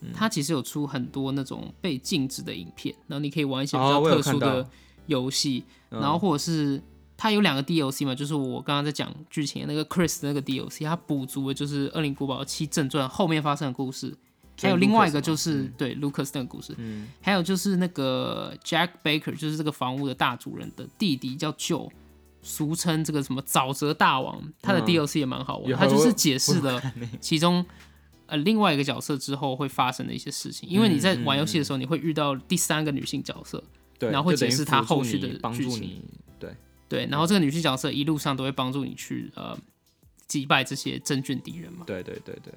[0.00, 4.68] 嗯它其实有出很多那种被禁止的影片，然后你可以玩一些比哦较特殊的
[5.06, 6.82] 游戏，嗯然后或者是。
[7.16, 14.12] 它有两个 DLC 嘛，就是我刚刚在讲剧情那个 Chris 的那个 DLC，它补足了就是《恶灵古堡七正传》后面发生的故事，
[14.60, 17.08] 还有另外一个就是、对 Lucas 那个故事，嗯。
[17.20, 21.90] 还有就是那个 Jack Baker，就是这个房屋的大主人的弟弟叫 Joe，
[22.42, 24.86] 俗称这个什么沼泽大王，他的嗯。
[24.86, 26.80] DLC 也蛮好玩，有他就是解释了
[27.20, 27.64] 其中
[28.26, 33.62] 呃另外一个角色之后会发生的一些事情，因为你在玩游戏的时候，你会遇到第三个女性角色，
[33.98, 36.00] 对，然后会解释她后续的帮剧情。
[36.38, 36.54] 对，
[36.88, 39.58] 对，然后这个女性角色一路上都会帮助你去呃
[40.26, 41.84] 击败这些真菌敌人嘛。
[41.86, 42.52] 对对对对，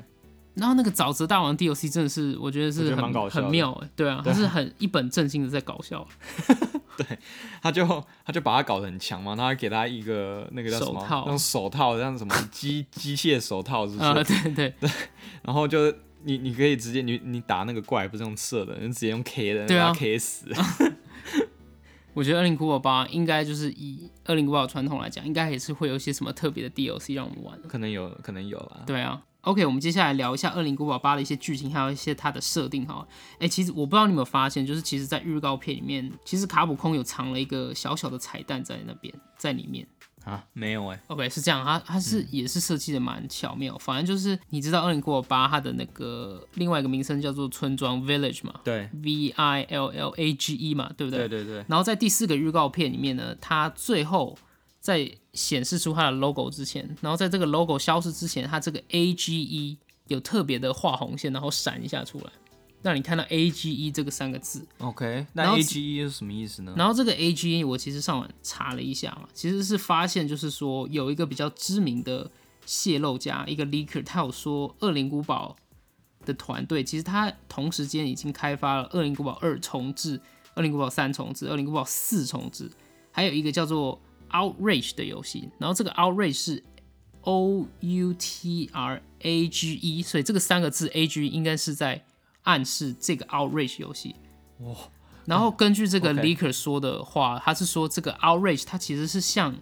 [0.58, 6.06] 然后那个沼泽大王 DLC 真的是我觉得是很很妙哎，对啊，他是很一本正经的在搞笑，
[6.98, 7.06] 对
[7.62, 7.86] 他就
[8.26, 14.10] 他就把他搞得很强嘛，然后还给他一个那个叫什么手套那种手套，像什么机机械手套是不是？
[14.10, 14.74] 啊，对对
[15.44, 15.94] 然后就
[16.24, 20.48] 你你可以直接你你打那个怪不是用射的，你直接用 K 的，对啊 K 死。
[22.14, 27.68] 我觉得《二零古堡八》应该就是以《二零古堡》传统来讲，应该也是会有一些什么特别的 DLC 让我们玩的。
[27.68, 28.82] 可能有可能有啦。
[28.88, 33.08] 对啊，OK，我们接下来聊一下《恶灵古堡八》的一些剧情，还有一些它的设定哈。
[33.40, 39.88] 哎、其实我不知道你有没有发现，就是其实，在预告片里面，其实卡普空有藏了一个小小的彩蛋在那边，在里面。
[40.26, 43.78] 啊，没有哎、OK，是这样，它它是、也是设计的蛮巧妙。
[43.78, 51.30] 反正就是你知道《恶灵古堡八》它的那个另外一个名称叫做村庄 Village 嘛对，V I L L A G E 嘛，对不对？
[51.30, 54.38] 对对对，然后在第四个预告片里面呢，它最后
[54.80, 62.32] 在显示出它的 logo 之前，然后在这个 logo 消失之前，它这个 A G E 有特别的画红线，然后闪一下出来，
[62.82, 64.66] 让你看到 A G E 这个三个字。
[64.80, 66.74] OK，那 A G E 是什么意思呢？
[66.78, 72.32] 然后这个 A G E 我其实上网查了一下嘛，其实是发现就是说有一个比较知名的
[72.66, 75.56] 泄露家，一个 leaker，他有说《恶灵古堡》
[76.26, 80.18] 的团队其实他同时间已经开发了《恶灵古堡二》重置、
[80.56, 82.72] 《恶灵古堡三》重置、《恶灵古堡四》重置，
[83.12, 85.50] 还有一个叫做 Outrage 的游戏。
[85.58, 86.64] 然后这个 Outrage 是
[87.22, 92.04] O U T R A G E，所以这个三个字 A G E 应该是在
[92.44, 94.16] 暗示这个 Outrage 游戏。
[94.60, 94.76] 哇
[95.26, 99.54] 然后根据这个 leaker 说的话，他是说这个 Outrage 它其实是像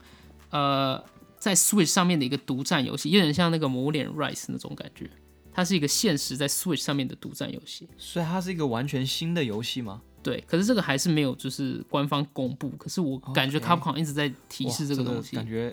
[0.51, 1.03] 呃
[1.39, 5.09] 在 Switch 上面的一个独占游戏，有点像那个魔脸 Rise 那种感觉。
[5.51, 10.01] 它是一个现实在 Switch 上面的独占游戏，所以它是一个完全新的游戏吗？
[10.25, 10.43] 对。
[10.47, 15.35] 可是这个还是没有就是官方公布，可是我感觉 Capcom 一直在提示这个东西。
[15.35, 15.71] 感觉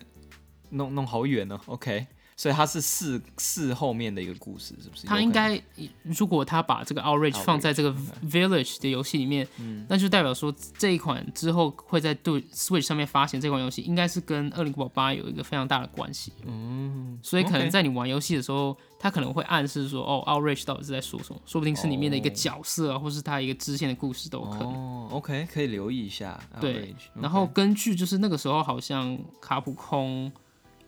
[0.68, 1.58] 弄弄好远呢。
[1.64, 2.06] OK，
[2.42, 5.07] 所以它是四四后面的一个故事，是不是？
[5.07, 5.62] 他应该，
[6.02, 9.46] 如果他把这个 Outrage 放在这个 Village 的游戏里面，
[9.88, 16.33] 那就代表说这一款之后会在对 Switch 上面发行这款游戏，应该是跟《恶灵古堡八》有一个非常大的关系。
[16.44, 21.40] 嗯，所以可能在你玩游戏的时候，他可能会暗示说，哦，Outrage 到底是在说什么？
[21.46, 24.66] 说不定是里面的一个角色啊，或是他一个支线的故事都有可能。
[24.66, 26.40] 哦，OK，可以留意一下。
[26.61, 30.33] 对然后根据就是那个时候好像卡普空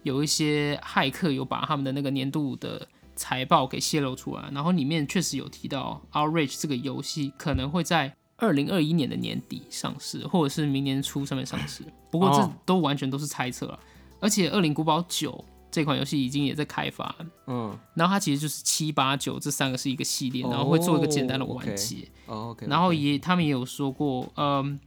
[0.05, 2.87] 有一些骇客有把他们的那个年度的
[3.17, 11.83] 财报给泄露出来，然后里面确实有提到 Outrage 这个游戏可能会在二零二一年的年底上市，或者是明年初上面上市。
[12.11, 13.79] 不过这哦都完全都是猜测了，
[14.21, 15.33] 而且《恶灵古堡九》
[15.71, 17.13] 这款游戏已经也在开发，
[17.47, 22.09] 嗯，然后它其实就是七八九这三个是一个系列，然后会做一个简单的完结。
[22.27, 24.79] 哦，OK，然后也他们也有说过，嗯，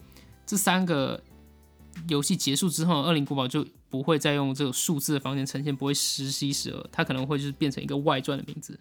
[0.45, 1.21] 这三个
[2.07, 8.79] 游戏结束之后，恶灵古堡就不会再用这个数字的房间呈现，不会十七十二，它可能会就是变成一个外传的名字，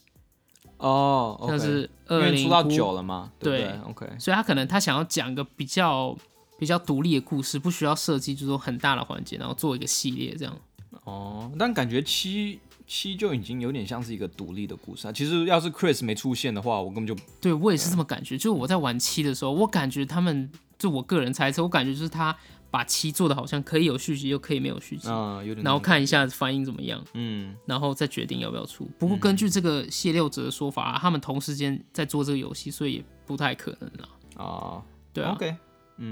[0.78, 6.16] 哦像是因恶灵为出到古九了嘛，对对对？OK，所以他可能他想要讲一个比较
[6.58, 10.56] 比较独立的故事，不需要设计就是说很大的环节，然后做一个系列这样。
[11.04, 15.12] 哦，但感觉七七就已经有点像是一个独立的故事啊。
[15.12, 22.36] 其实要是 Chris 没出现的话，我根本就对我也是这么感觉，就是我在玩七的时候，我感觉他们就我个人猜测，我感觉就是他
[22.76, 27.02] 把七做的好像可以有续集，又可以没有续集，啊、有点，然后看一下反应怎么样。
[27.14, 28.86] 嗯，然后再决定要不要出。
[28.98, 34.44] 不过根据这个谢六哲的说法、啊，他们同时间在做这个游戏，所以也不太可能啦。
[34.44, 34.82] 啊，
[35.14, 35.56] 对啊 OK，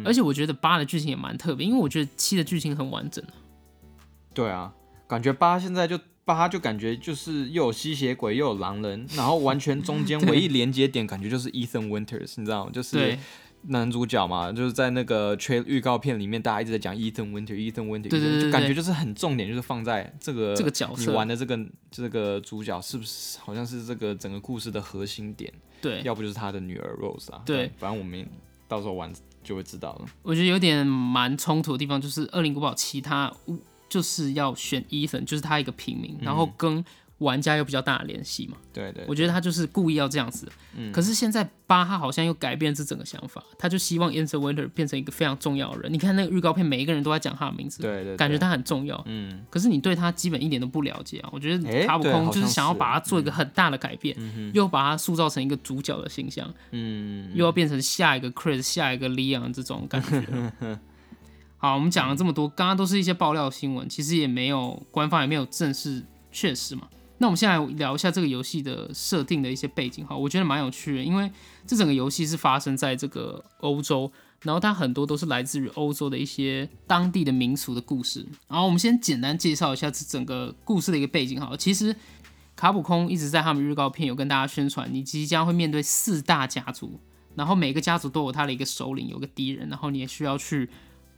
[0.07, 3.37] 而且我觉得八的剧情也蛮特别，因为我觉得七的剧情很完整啊。
[4.33, 4.73] 对啊，
[5.07, 12.71] 感觉八现在就八就感觉就是又有吸血鬼又有狼人，然后完全中间 唯一连接点感觉就是 Ethan Winters，你知道吗？
[12.73, 13.19] 就是对
[13.69, 21.01] 男主角嘛，就是在那个吹预告片里面，大家一直在讲 Ethan Winter，Ethan Winter，对对对就感觉就是很重点，就是放在这个这个角色。
[21.01, 21.59] 你色玩的这个
[21.91, 27.71] 这个主角是不是好像是这个整个故事的核心点，对，要不就是他的女儿 Rose 啊，对。
[27.79, 28.27] 反正我们
[28.69, 30.07] 到时候玩就会知道了。
[30.23, 33.33] 我觉得有点蛮冲突的地方，就是《恶灵古堡其他
[33.89, 36.85] 就是要选 Ethan，就是他一个平民，然后跟
[37.19, 38.57] 玩家有比较大的联系嘛。
[38.73, 40.51] 对对我觉得他就是故意要这样子。
[40.93, 45.93] 可是现在八他好像又改变这整个想法，他就希望 Ethan Winter 变成一个非常重要的人。
[45.93, 49.01] 你看那个预告片，每一个人都在讲他的名字，对对，感觉他很重要。
[49.07, 51.31] 嗯可是你对他基本一点都不了解啊！
[51.33, 54.17] 我觉得卡普空就是想要把他做一个很大的改变，
[54.53, 60.79] 又把他塑造成一个主角的形象，嗯，又要变成下一个 Chris、下一个 Leon 这种感觉。
[61.59, 66.89] 好，我们讲了这么多，刚刚都是一些爆料新闻，其实也没有官方也没有正式确实嘛。
[67.19, 71.31] 那我们现在聊一下这个游戏的设定的一些背景哈，我觉得蛮有趣的，因为
[71.67, 74.11] 这整个游戏是发生在这个欧洲，
[74.43, 78.27] 然后它很多都是来自于欧洲的一些当地的民俗的故事。
[78.49, 81.57] 然后我们先简单介绍一下这整个故事的一个背景哈。
[81.57, 81.95] 其实
[82.57, 86.99] 卡普空一直在他们预告片有跟大家宣传，你即将会面对四大家族，
[87.37, 90.69] 然后每个家族都有他的一个首领，有个敌人，然后你也需要去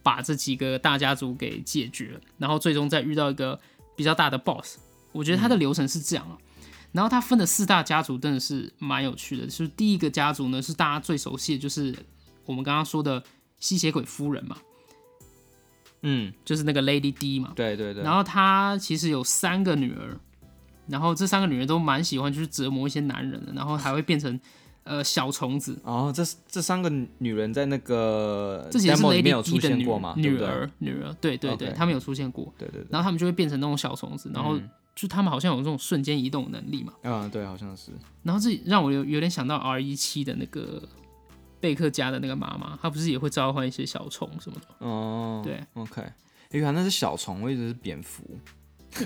[0.03, 3.59] 把这几个大家族给解决，然后最终再遇到一个
[3.95, 4.77] 比较大的 BOSS。
[5.11, 6.37] 我觉得它的流程是这样啊。
[6.93, 11.93] 然后它分的四大家族真的是蛮有趣的，就是第一个家族呢是大家最熟悉的，就是
[12.45, 13.21] 我们刚刚说的
[13.59, 14.57] 吸血鬼夫人嘛，
[16.01, 17.51] 嗯，就是那个 Lady D 嘛。
[17.55, 20.17] 对对对，然后她其实有三个女儿，
[20.87, 24.39] 然后这三个女儿都蛮喜欢就是折磨一些男人的，然后还会变成
[24.83, 25.77] 呃小虫子。
[25.83, 30.15] 哦，这这三个女人在那个这其实是 demo 里 Lady 面有出现过嘛？
[30.15, 32.51] 对不对女儿，女儿，对对对他们有出现过。
[32.57, 36.91] 对对对，然后他们就会变成那种小虫子，然后嗯就他们好像有这种瞬间移动的能力嘛。
[37.03, 37.91] 啊，对，好像是。
[38.23, 40.81] 然后这让我有有点想到 R 一七的那个
[41.59, 44.85] 贝克家的那个妈妈，她不是也会召唤一些小虫什么的？
[44.85, 46.13] 哦，对，OK，诶
[46.59, 48.23] 原来那是小虫，我以为是蝙蝠，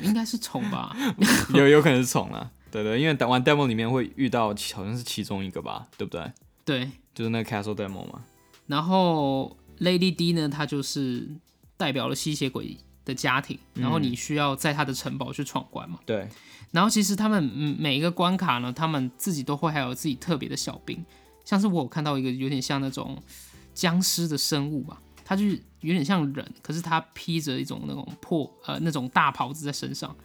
[0.01, 0.95] 应该是虫吧？
[1.53, 2.49] 有有可能是虫啦。
[2.71, 6.31] 对对，因为打完 demo 里面会遇到好像是其中一个吧，对不对？
[6.63, 8.23] 对，就是那个 castle demo 嘛。
[8.67, 11.27] 然后 Lady D 呢，她就是
[11.75, 15.99] 代表了吸血鬼的家庭，然后你需要在他的城堡去闯关嘛。
[16.05, 16.27] 对，
[16.71, 21.03] 然后其实他们嗯每一个关卡呢，他们自己都会还有自己特别的小兵，
[21.43, 23.21] 像是我有看到一个有点像那种
[23.73, 30.15] 僵尸的生物吧，它就是有点像人，可是它披着一种那种破呃那种大袍子在身上，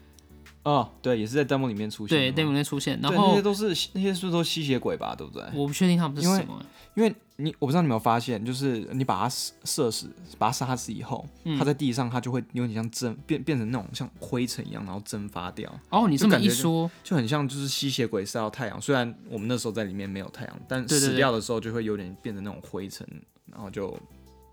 [0.67, 2.37] 哦，对，也是在 demo 里面出现对嘛。
[2.37, 5.45] demo 里面出现，然后那些都是那些是不是都吸血鬼吧，对不对？
[5.55, 6.61] 我不确定他们是为什么，
[6.95, 18.81] 因为你我不知道你有没有发现，就是你把它射射死，把它杀死以后，嗯它在地上它就会有点像蒸变变成那种像灰尘一样，然后蒸发掉，哦，你这么一说，就很像就是吸血鬼晒到太阳。
[18.81, 23.07] 虽然我们那时候在里面没有太阳，但死掉的时候就会有点变成那种灰尘，
[23.53, 23.97] 然后就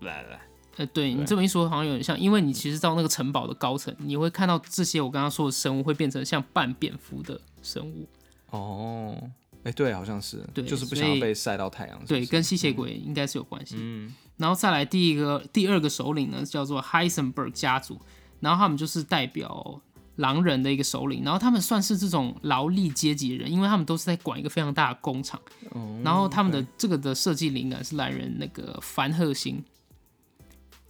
[0.02, 0.40] 来来，
[0.76, 8.08] 呃，对你这么一说，好像有点像，因为你其实到那个城堡的高层，你会看到这些我刚刚说的生物会变成像半蝙蝠的生物，
[8.50, 9.16] 哦，
[9.62, 12.72] 哎，对，好像是，对就是不想要被晒到太阳，对，跟吸血？
[12.72, 13.76] 鬼应该是有关系。
[13.78, 14.12] 嗯。
[14.36, 18.00] 然后再来第一个、第二个首领呢，叫做 Heisenberg 家族，
[18.40, 19.80] 然后他们就是代表
[20.16, 29.62] 狼人的一个首领，然后他们算是这种劳力阶级的人，因为他们都是在管一个非常大的工厂，哦然后他们的这个的设计灵感是来源那个凡赫星，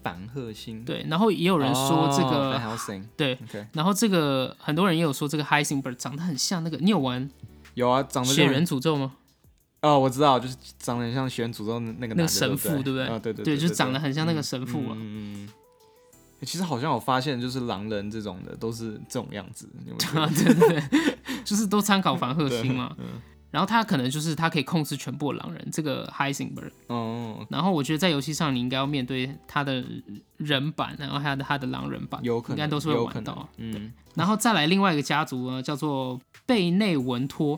[0.05, 2.61] 反鹤星，对，然后也有人说这个、
[3.17, 3.39] 对
[3.73, 7.29] 然后这个很多人也有说这个 Heisenberg 长得很像那个，你有玩
[7.73, 9.15] 有啊，长得就血人诅咒吗？
[9.81, 14.93] 哦，我知道，就是长得很像《血人诅咒》那个那个神父对对不对啊，对对对，就是长得很像那个神父啊。
[14.93, 15.49] 嗯嗯
[16.43, 19.67] 其实好像我发现，就是狼人这种的都是这种样子？
[19.89, 21.03] 对对对，
[21.43, 22.95] 就是都参考凡赫星嘛。
[23.01, 23.07] 嗯
[23.55, 26.73] 然后他可能就是他可以控制全部的狼人，这个 Heisenberg。
[26.89, 29.85] 哦，然后我觉得在游戏上你应该要面对他的
[30.39, 33.49] 人版，然后还有他的狼人版，有可能应该都是会玩到。
[33.59, 37.57] 嗯，然后再来另外一个家族呢，叫做贝内文托。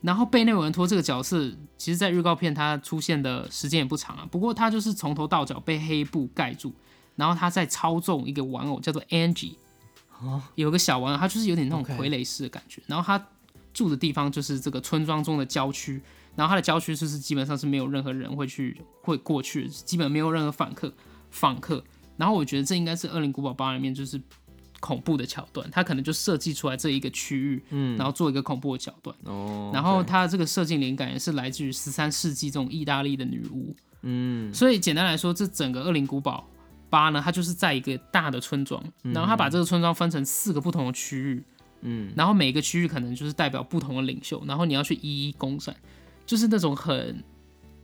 [0.00, 6.72] 然后贝内文托这个角色，其实在预告片他出现的时间也不长啊，不过他就是从头到脚被黑布盖住，
[7.16, 9.54] 然后他在操纵一个玩偶叫做 Angie，
[10.54, 12.80] 有个小玩偶，他就是有点那种傀儡式的感觉。
[12.86, 13.26] 然后他
[13.72, 16.00] 住的地方就是这个村庄中的郊区，
[16.36, 20.92] 然后它的郊区就是基本上是没有任何人会去会过去的，基本没有任何访客
[21.30, 21.82] 访客。
[22.16, 24.20] 然后我觉得这应该是《恶灵古堡八》里面就是
[24.80, 29.16] 恐怖的桥段，它可能就设计出来这一个区域，嗯，然后做一个恐怖的桥段。
[29.24, 33.74] 哦，然后它这个设计灵感也是来自于十三世纪这种意大利的女巫。
[34.02, 36.46] 嗯，所以简单来说，这整个恶灵古堡
[36.90, 41.44] 八呢，它就是在一个大的村庄，然后它把这个村庄分成四个不同的区域，
[41.82, 45.74] 嗯，然后每个区域可能就是代表不同的领袖，然后你要去一一攻占，
[46.24, 47.22] 就是那种很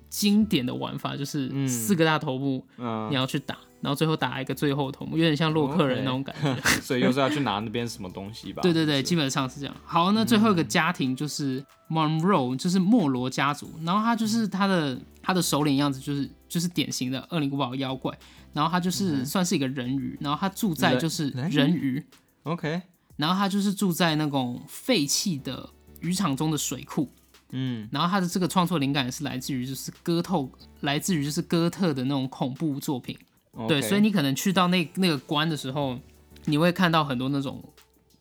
[0.08, 1.68] 经典的玩法，就是嗯。
[1.68, 3.08] 四个大头目嗯。
[3.11, 6.56] 你要去打，然后最后打一个最后头目，有点像洛克人那种感觉。
[6.80, 8.62] 所以又是要去拿那边什么东西吧？
[8.62, 9.76] 对对对，基本上是这样。
[9.84, 18.16] 好，那最后一个家庭就是 Monroe，就是莫罗家族，然后他就是他的他的首领样子就是就是典型的恶灵古堡妖怪，
[18.52, 22.02] 然后他就是算是一个人鱼，然后他住在就是人鱼
[22.44, 22.80] ，OK，
[23.18, 25.68] 然后他就是住在那种废弃的
[26.00, 27.12] 渔场中的水库，
[27.50, 30.48] 嗯，然后他的这个创作灵感也是来自于就是哥特，
[30.81, 33.18] 来自于就是哥特的那种恐怖作品。
[33.66, 35.98] 对，所以你可能去到那那个关的时候，
[36.44, 37.61] 你会看到很多那种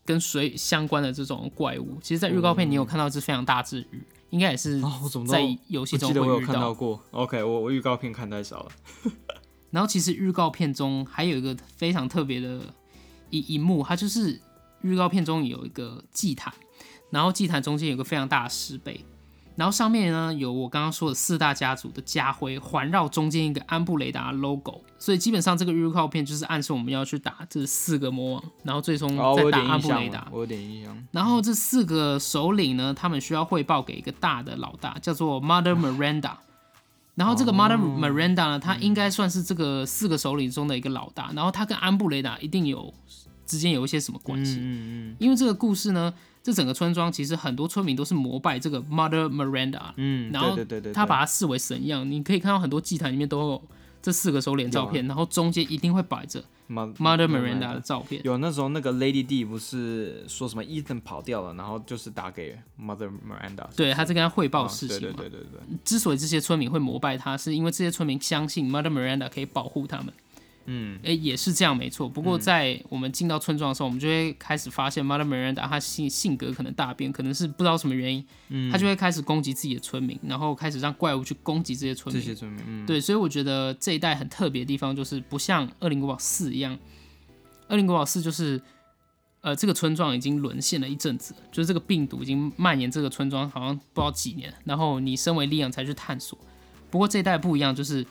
[0.04, 2.00] 跟水相关的这种怪物。
[2.02, 4.82] 其实，在预告片你有看到一只非常大只鱼，应该也是
[5.28, 6.54] 在游戏中我我有会遇到。
[6.54, 7.00] 看到过。
[7.12, 8.72] OK，我我预告片看太少了。
[9.70, 12.62] 然后，其实预告片中还有一个非常特别的
[13.30, 14.42] 一一幕，它就是
[14.82, 16.54] 预告片中有一个祭坛，
[17.10, 19.06] 然后祭坛中间有个非常大的石碑。
[19.56, 30.28] 然后上面呢有我刚刚说的四大家族的家徽环绕中间一个安布雷达 logo，所以基本上这个预告片就是暗示我们要去打这四个魔王，然后最终再打安布雷达。
[30.32, 30.96] 我有点印象。
[31.12, 36.34] 然后这四个首领呢，他们需要汇报给一个大的老大，叫做 Mother Miranda。
[37.16, 41.32] 然后这个 Mother Miranda 呢，他应该算是这个四个首领中的一个老大。
[41.34, 42.94] 然后他跟安布雷达一定有
[43.48, 44.58] 之间有一些什么关系？
[44.60, 52.10] 嗯嗯因为这个故事呢，这整个村庄其实很多村民都是膜拜这个 Mother Miranda，嗯，然后对对对对，他把它视为神一样。
[52.10, 53.62] 你可以看到很多祭坛里面都有
[54.02, 58.22] 这四个首领照片，然后中间一定会摆着 Mother Miranda 的照片。
[58.24, 65.16] 有那时候那个 Lady D 不是说什么 Ethan 跑掉了，然后就是打给 Mother Miranda，对，他在跟他汇报哦事情嘛。
[65.18, 70.14] 对对对对对，之所以这些村民会膜拜他，是因为这些村民相信 Mother Miranda 可以保护他们。
[70.68, 72.08] 嗯，诶，也是这样，没错。
[72.08, 82.28] 不过在我们进到村庄的时候，我们就会开始发现 Mother Miranda 她性性格可能大变，可能是不知道什么原因，嗯她就会开始攻击自己的村民，然后开始让怪物去攻击这些村这民。
[82.28, 86.76] 些村民，嗯，对，所以我觉得这一代很特别的地方就是不像《恶灵古堡四》一样，
[87.70, 88.62] 《恶灵古堡四》就是
[89.42, 94.54] 呃，这个村庄已经沦陷了一阵子，就是这个病毒已经蔓延这个村庄，好像不知道几年。
[94.66, 96.38] 然后你身为力量才去探索。
[96.90, 98.06] 不过这一代不一样，就是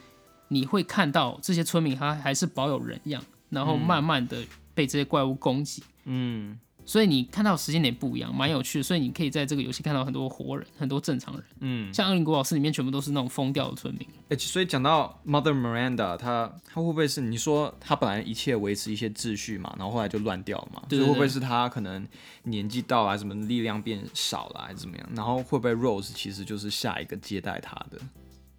[0.49, 4.37] 你会看到这些村民他还是保有人样，然后慢慢的
[4.73, 5.83] 被这些怪物攻击。
[6.05, 8.83] 嗯所以你看到时间点不一样，蛮有趣的。
[8.83, 11.43] 所以你可以在这个游戏看到很多活人，很多正常人。
[11.59, 14.07] 嗯，像《恶灵古堡四》里面全部都是那种疯掉的村民。
[14.29, 20.81] 哎、所以讲到 Mother Miranda，她她会不会是你说她本来一切维持一些秩序嘛，然后后来就乱掉了嘛？
[20.87, 22.07] 对会不会是她可能
[22.43, 25.09] 年纪到了，啊什么力量变少了，还是怎么样？
[25.13, 27.99] 然后会不会 Rose 其实就是下一个接待她的？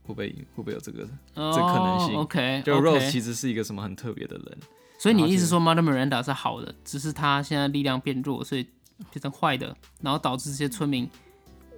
[0.09, 1.07] 会不会会不会有这个？
[1.35, 4.59] 这可能性 OK，就 Rose 其实是一个什么很特别的人？
[4.99, 8.65] 所以你意思说 Mother Miranda 是好的，只是他现在力量变弱，所以
[9.13, 11.09] 变成坏的，然后导致这些村民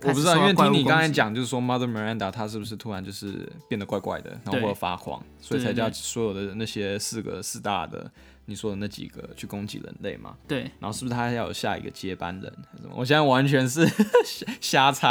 [0.02, 1.34] 我不知道，因为听你刚才讲。
[1.34, 8.10] 就是说 Mother Miranda 她是不是突然就是变得怪怪的，然后对或者发狂，所以才叫所有的那些四个四大的
[8.46, 10.34] 你说的那几个去攻击人类嘛？
[10.48, 12.94] 对，然后是不是他要有下一个接班人还是什么？
[12.96, 13.86] 我现在完全是
[14.24, 15.08] 瞎瞎猜，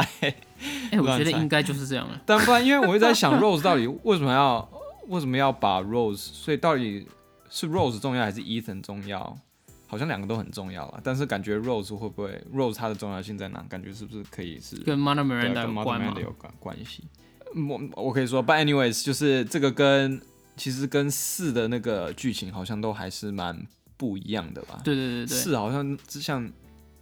[0.92, 2.20] 哎、我觉得应该就是这样了。
[2.26, 4.70] 但不然，因为我一直在想 Rose 到底为什么要
[5.08, 7.08] 为什么要把 Rose，所以到底
[7.50, 9.38] 是 Rose 重要还是 Ethan 重要？
[9.90, 13.60] 好像两个都很重要了，但是感觉 Rose 会不会 Rose 它的重要性在哪？
[13.68, 16.22] 感觉是不是可以是跟 Mother 对 Miranda 跟有 Mother 关吗 Miranda？
[16.22, 17.04] 有关关系？
[17.68, 20.22] 我我可以说，But anyways，就是这个跟
[20.56, 23.66] 其实跟四的那个剧情好像都还是蛮
[23.98, 24.80] 不一样的吧？
[24.84, 26.48] 对对对对，四好像就像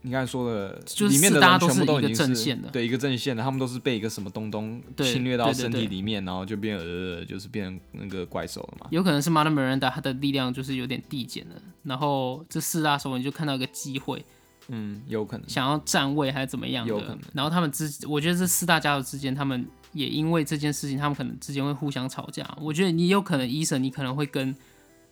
[0.04, 8.88] 你刚才说的，就是里面大人全部都是一个都已经是阵线的对一个阵线的，他们都是被一个什么东东侵略到身体里面，然后就变呃，就是变那个怪兽了嘛。
[8.92, 14.24] 有可能是 Mother Miranda 她的力量就是有点递减了，然后这四大首领就看到一个机会，
[14.70, 15.50] 嗯，有可能。
[15.50, 22.48] 想要站位还是怎么样的有可能，然后他们之，我觉得这四大家族之间，他们也因为这件事情，他们可能之间会互相吵架。
[22.62, 24.56] 我觉得你有可能，医生你可能会跟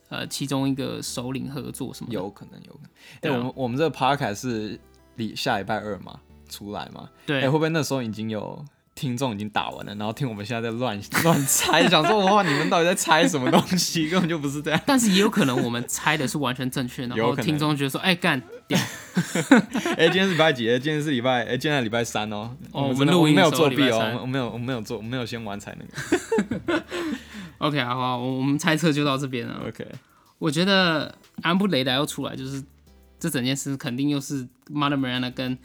[0.09, 3.33] 呃其中一个首领合作什么的，有可能，有可能。
[3.33, 4.79] 哎、我们我们这个 podcast 是
[5.15, 7.09] 礼下礼拜二嘛出来嘛？
[7.09, 14.09] 哎、对会不会那时候已经有听众已经打完了，然后听我们现在在乱 乱猜，想说哇，你们到底在猜什么东西？
[14.09, 14.79] 根本就不是这样。
[14.85, 18.41] 但是也有可能我们猜的是完全正确，然后有听众觉得说，哎干，
[19.97, 20.69] 哎、今天是礼拜几？
[20.69, 22.55] 哎，今天是礼拜，哎、今天是礼拜三哦。
[22.71, 26.83] 哦我们录音没有作弊哦，我没有，我没有做，我没有先玩才那个。
[27.67, 29.61] OK 啊好，我我们猜测就到这边了。
[29.67, 29.87] OK，
[30.37, 32.63] 我觉得安布雷达要出来，就是
[33.19, 35.57] 这整件事肯定又是 Mother Miranda 跟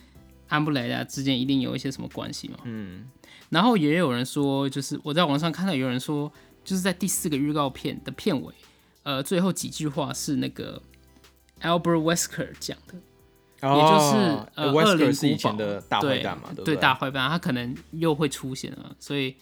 [0.49, 2.59] 安布雷达之间一定有一些什么关系嘛。
[2.65, 3.09] 嗯，
[3.51, 6.33] 然后也有人说，就是我在网上看到有人说，
[6.65, 8.55] 就是在第四个预告片的片尾，
[9.03, 10.83] 呃，最后几句话是那个
[11.63, 12.95] Albert Wesker 讲的，
[13.63, 15.43] 也就是呃恶 Wesker 灵哦是以古堡。
[15.43, 19.37] 前的大坏对蛋嘛，对大坏蛋，他可能又会出现了，所以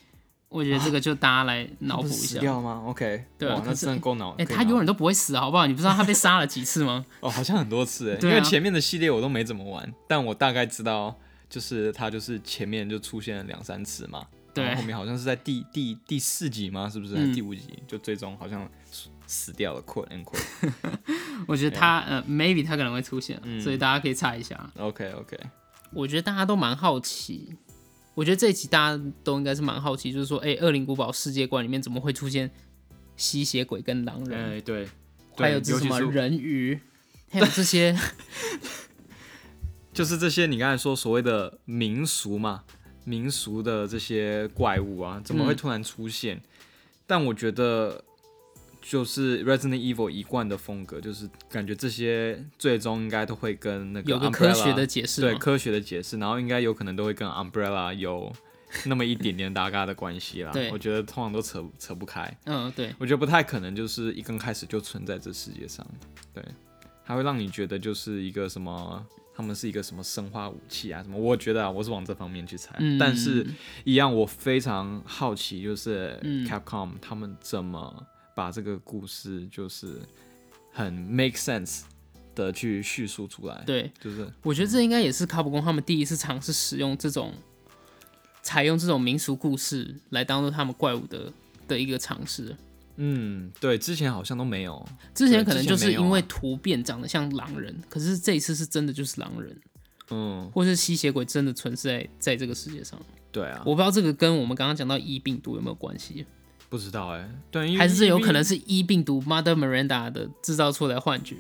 [0.49, 2.41] 我觉得这个就大家来脑补一他不是死下。
[2.41, 4.31] 掉吗？OK，对啊可是真的够脑。
[4.39, 5.67] 哎、他永远都不会死，好不好？
[5.67, 7.05] 你不知道他被杀了几次吗？
[7.21, 11.15] 哦，好像很多次哎，啊因为前面的系列我都没怎么玩，但我大概知道，
[11.51, 16.89] 就是他就是前面就出现了两三次嘛，对后后面好像是在第第第四集吗？
[16.89, 17.15] 是不是？
[17.35, 20.73] 第五集就最终好像死死掉了，quote and quote。
[21.47, 24.59] 我觉得他呃，maybe 他可能会出现，嗯所以大家可以猜一下。
[24.79, 25.39] OK OK，
[25.93, 27.55] 我觉得大家都蛮好奇，
[28.19, 32.51] 我觉得这一集大家都应该是蛮好奇，就是说，哎、恶灵古堡世界观里面怎么会出现
[33.17, 34.89] 吸血鬼跟狼人，哎对，
[35.37, 36.81] 还有什么人鱼，
[37.31, 37.97] 还有这些，
[39.95, 42.65] 就是这些你刚才说所谓的民俗嘛，
[43.05, 46.43] 民俗的这些怪物啊，怎么会嗯突然出现？
[47.07, 48.03] 但我觉得
[48.81, 55.21] 就是 Resident Evil 一贯的风格，就是感觉这些最终应该都会跟那个有个科学的解释。
[55.21, 58.33] 对科学的解释，然后应该有可能都会跟 Umbrella 有
[58.87, 60.53] 那么一点点大概的关系啦。
[60.53, 62.33] 对我觉得通常都扯扯不开。
[62.45, 65.87] 嗯，对，我觉得不太可能，就是一刚开始就存在这世界上，
[66.33, 66.45] 对，
[67.05, 69.05] 它会让你觉得就是一个什么，
[69.35, 71.19] 他们是一个什么生化武器啊什么？
[71.19, 73.47] 我觉得啊，我是往这方面去猜，嗯，但是
[73.85, 78.07] 一样，我非常好奇，就是嗯 Capcom 他们怎么
[78.39, 80.01] 把这个故事就是
[80.73, 81.81] 很 make sense
[82.37, 87.35] 的去叙述出来，，对，就是我觉得这应该也是卡普空他们第一次尝试使用这种
[88.41, 91.33] 采用这种民俗故事来当做他们怪物的
[91.67, 92.57] 的一个尝试。
[92.95, 99.61] 嗯，对，之前好像都没有，之前可能就是因为突变长得像狼人，可是这一次是真的就是狼人，
[100.11, 102.97] 嗯，或是吸血鬼真的存在在这个世界上。
[103.33, 106.25] 对啊，我不知道这个跟我们刚刚讲到一病毒有没有关系，
[106.69, 111.37] 不知道哎、对，还是有可能是 E 病毒 Mother Miranda 的制造出来的幻觉。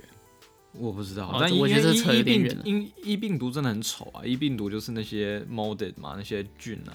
[0.72, 6.92] 我不知道，哦但我觉得这为扯有点远了因因病毒真的很丑啊，一病毒就是那些 molded 嘛，那些菌啊，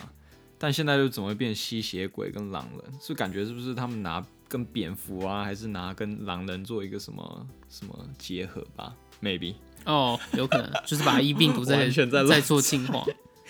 [0.58, 3.00] 但现在又怎么会变吸血鬼跟狼人？
[3.02, 9.56] 是感觉是不是他们拿跟蝙蝠啊，还是拿跟狼人做一个什么什么结合吧？Maybe
[9.86, 13.04] 哦，有可能 就是把 E 病毒再完全在乱再做进化。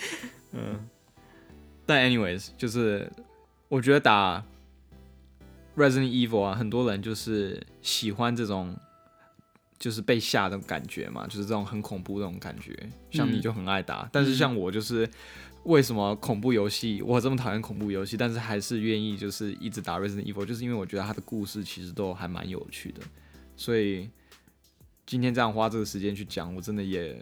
[0.54, 0.88] 嗯
[1.86, 3.12] 但 anyways，就是
[3.68, 4.44] 我觉得打
[5.76, 8.76] Resident Evil 啊，很多人就是喜欢这种
[9.80, 12.78] 就是被吓的感觉嘛，就是这种很恐怖那种感觉。
[13.12, 15.10] 像你嗯就很爱打，但是像我就是
[15.64, 23.02] 为什么恐怖游戏我这么讨厌恐怖游戏，但是还是愿意就是一直打 Resident Evil，就是因为我觉得它的故事其实都还蛮有趣的，
[23.56, 24.10] 所以
[25.06, 27.22] 今天这样花这个时间去讲，我真的也。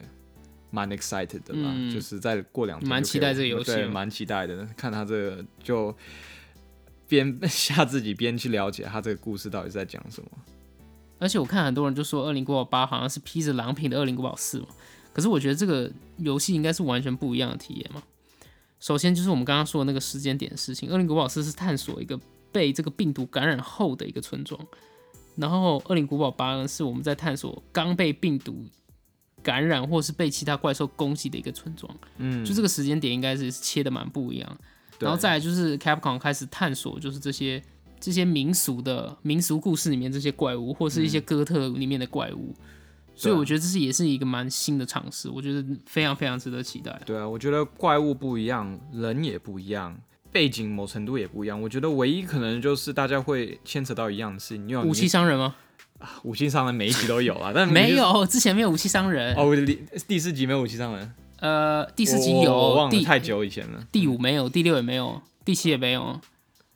[0.73, 4.65] 蛮 excited 的啦，嗯就是再过两蛮期待这个游戏蛮期待的。
[4.77, 5.93] 看他这个就
[7.12, 10.30] 边 吓自己边去了解他这个故事到底在讲什么。
[11.20, 14.68] 而且我看很多人就说《恶灵古堡八》好像是披着狼皮的《恶灵古堡四》嘛，
[15.14, 18.01] 可是我觉得这个游戏应该是完全不一样的体验嘛。
[18.80, 22.20] 首先就是我们刚刚说的那个时间点的事情，《恶灵古堡四》是探索一个
[22.51, 24.59] 被这个病毒感染后的一个村庄，
[25.36, 28.66] 然后《恶灵古堡八》呢是我们在探索刚被病毒
[29.43, 34.57] 感染或是被其他怪兽攻击的一个村庄，嗯，就这个时间点应该是切的蛮不一样。
[35.01, 37.61] 对然后再来就是 Capcom 开始探索，就是这些
[37.99, 42.53] 这些民俗的民俗故事里面这些怪物，或是一些哥特里面的怪物，
[43.15, 47.01] 所以我觉得这是也是一个蛮新的尝试，我觉得非常非常值得期待。
[47.05, 49.99] 对啊，我觉得怪物不一样，人也不一样，
[50.31, 51.59] 背景某程度也不一样。
[51.59, 55.55] 我觉得唯一可能就是大家会牵扯到一样的事情，因为武器商人吗？
[56.23, 59.35] 武器商人每一集都有啊，但 没有，之前没有武器商人。
[59.35, 63.83] 哦，第第四集没有武器商人，呃，第四集有，忘了太久以前了。
[63.91, 66.19] 第五没有，第六也没有，第七也没有。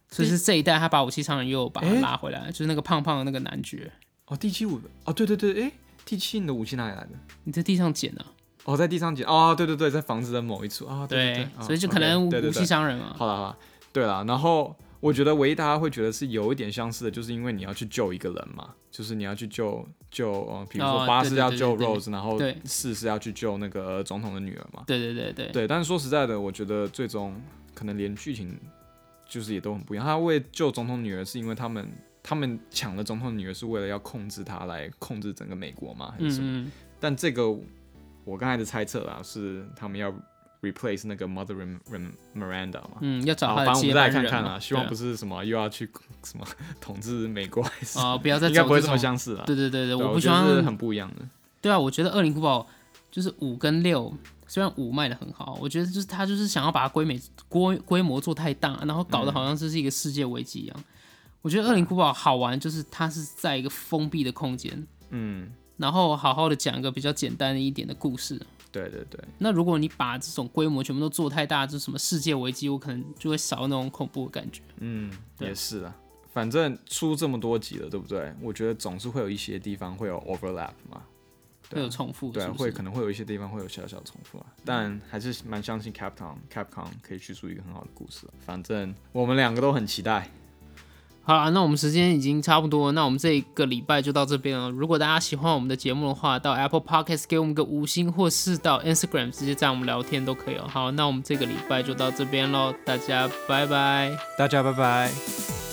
[0.10, 3.92] 所以是这一代他把武器商人又把他拉回来，就是那个胖胖的那个男爵，
[4.28, 5.72] 哦，第七五哦，对对对，哎，
[6.06, 7.10] 第七你的武器哪里来的？
[7.44, 8.26] 你在地上捡的、
[8.64, 13.14] 哦，在地上捡哦，对对对，在房子的某一处啊，对对，所以就可能武器商人嘛。
[13.18, 13.58] 好了好了，
[13.92, 14.76] 对了，然后
[15.06, 24.84] 我觉得唯一大家会觉得是有一点相似的，就是因为你要去救一个人嘛，就是你要去救救呃，比如说八是要救 Rose，然后四是要去救那个总统的女儿嘛。
[24.88, 27.40] 对对对对，对，但是说实在的，我觉得最终
[27.76, 28.60] 可能连剧情
[29.30, 30.04] 就是也都很不一样。
[30.04, 31.88] 他为救总统女儿，是因为他们
[32.24, 36.16] 他们抢了总统女儿，是为了要控制她来控制整个美国嘛？
[36.18, 36.48] 还是什么？
[36.48, 37.48] 嗯嗯，但这个
[38.24, 40.12] 我刚才的猜测啊，是他们要
[40.72, 41.56] replace 那个 Mother
[42.36, 42.98] Miranda 嘛。
[43.02, 45.90] 嗯，要找好，他的反正我们再来接班人嘛看看啦，希望不是什么又要去
[46.24, 46.46] 什么
[46.82, 48.98] 统治美国，还是哦，不要再应该不会这么。
[48.98, 49.44] 相似了。
[49.46, 50.62] 对对对对，我不希望是。
[50.62, 51.26] 很不一样的。
[51.62, 52.62] 对啊，我觉得《恶灵古堡》
[53.12, 54.12] 就是五跟六，
[54.48, 60.76] 虽然五卖的很好，我觉得就是他就是想要把它规美规规模做太大，然后搞得好像这是一个世界危机一样。
[61.42, 68.42] 我觉得《恶灵古堡》好玩，就是它是在一个封闭的空间，嗯，然后好好的讲一个比较简单一点的故事。
[68.82, 74.62] 对对对，那如果你把这种规模全部都做太大，就是什么世界危机，我可能就会少那种恐怖的感觉。
[74.80, 75.10] 嗯，
[75.40, 75.96] 也是啊。
[76.34, 78.34] 反正出这么多集了，对不对？
[78.42, 81.02] 我觉得总是会有一些地方会有 overlap 嘛，
[81.72, 88.34] 会有重复，对会可能会有一些地方会有小小重复啊，但还是蛮相信 Capcom Capcom 可以叙述一个很好的故事啊。
[88.46, 90.30] 反正我们两个都很期待。
[91.28, 94.70] 好啦，那我们时间已经差不多，那我们这一个礼拜就到这边了。
[94.70, 100.68] 如果大家喜欢我们的节目的话，到 Apple Podcast 给我们个五星，或是到 Instagram 直接在我们聊天都可以哦。
[100.72, 104.16] 好，那我们这个礼拜就到这边喽，大家拜拜。
[104.38, 105.65] 大家拜拜。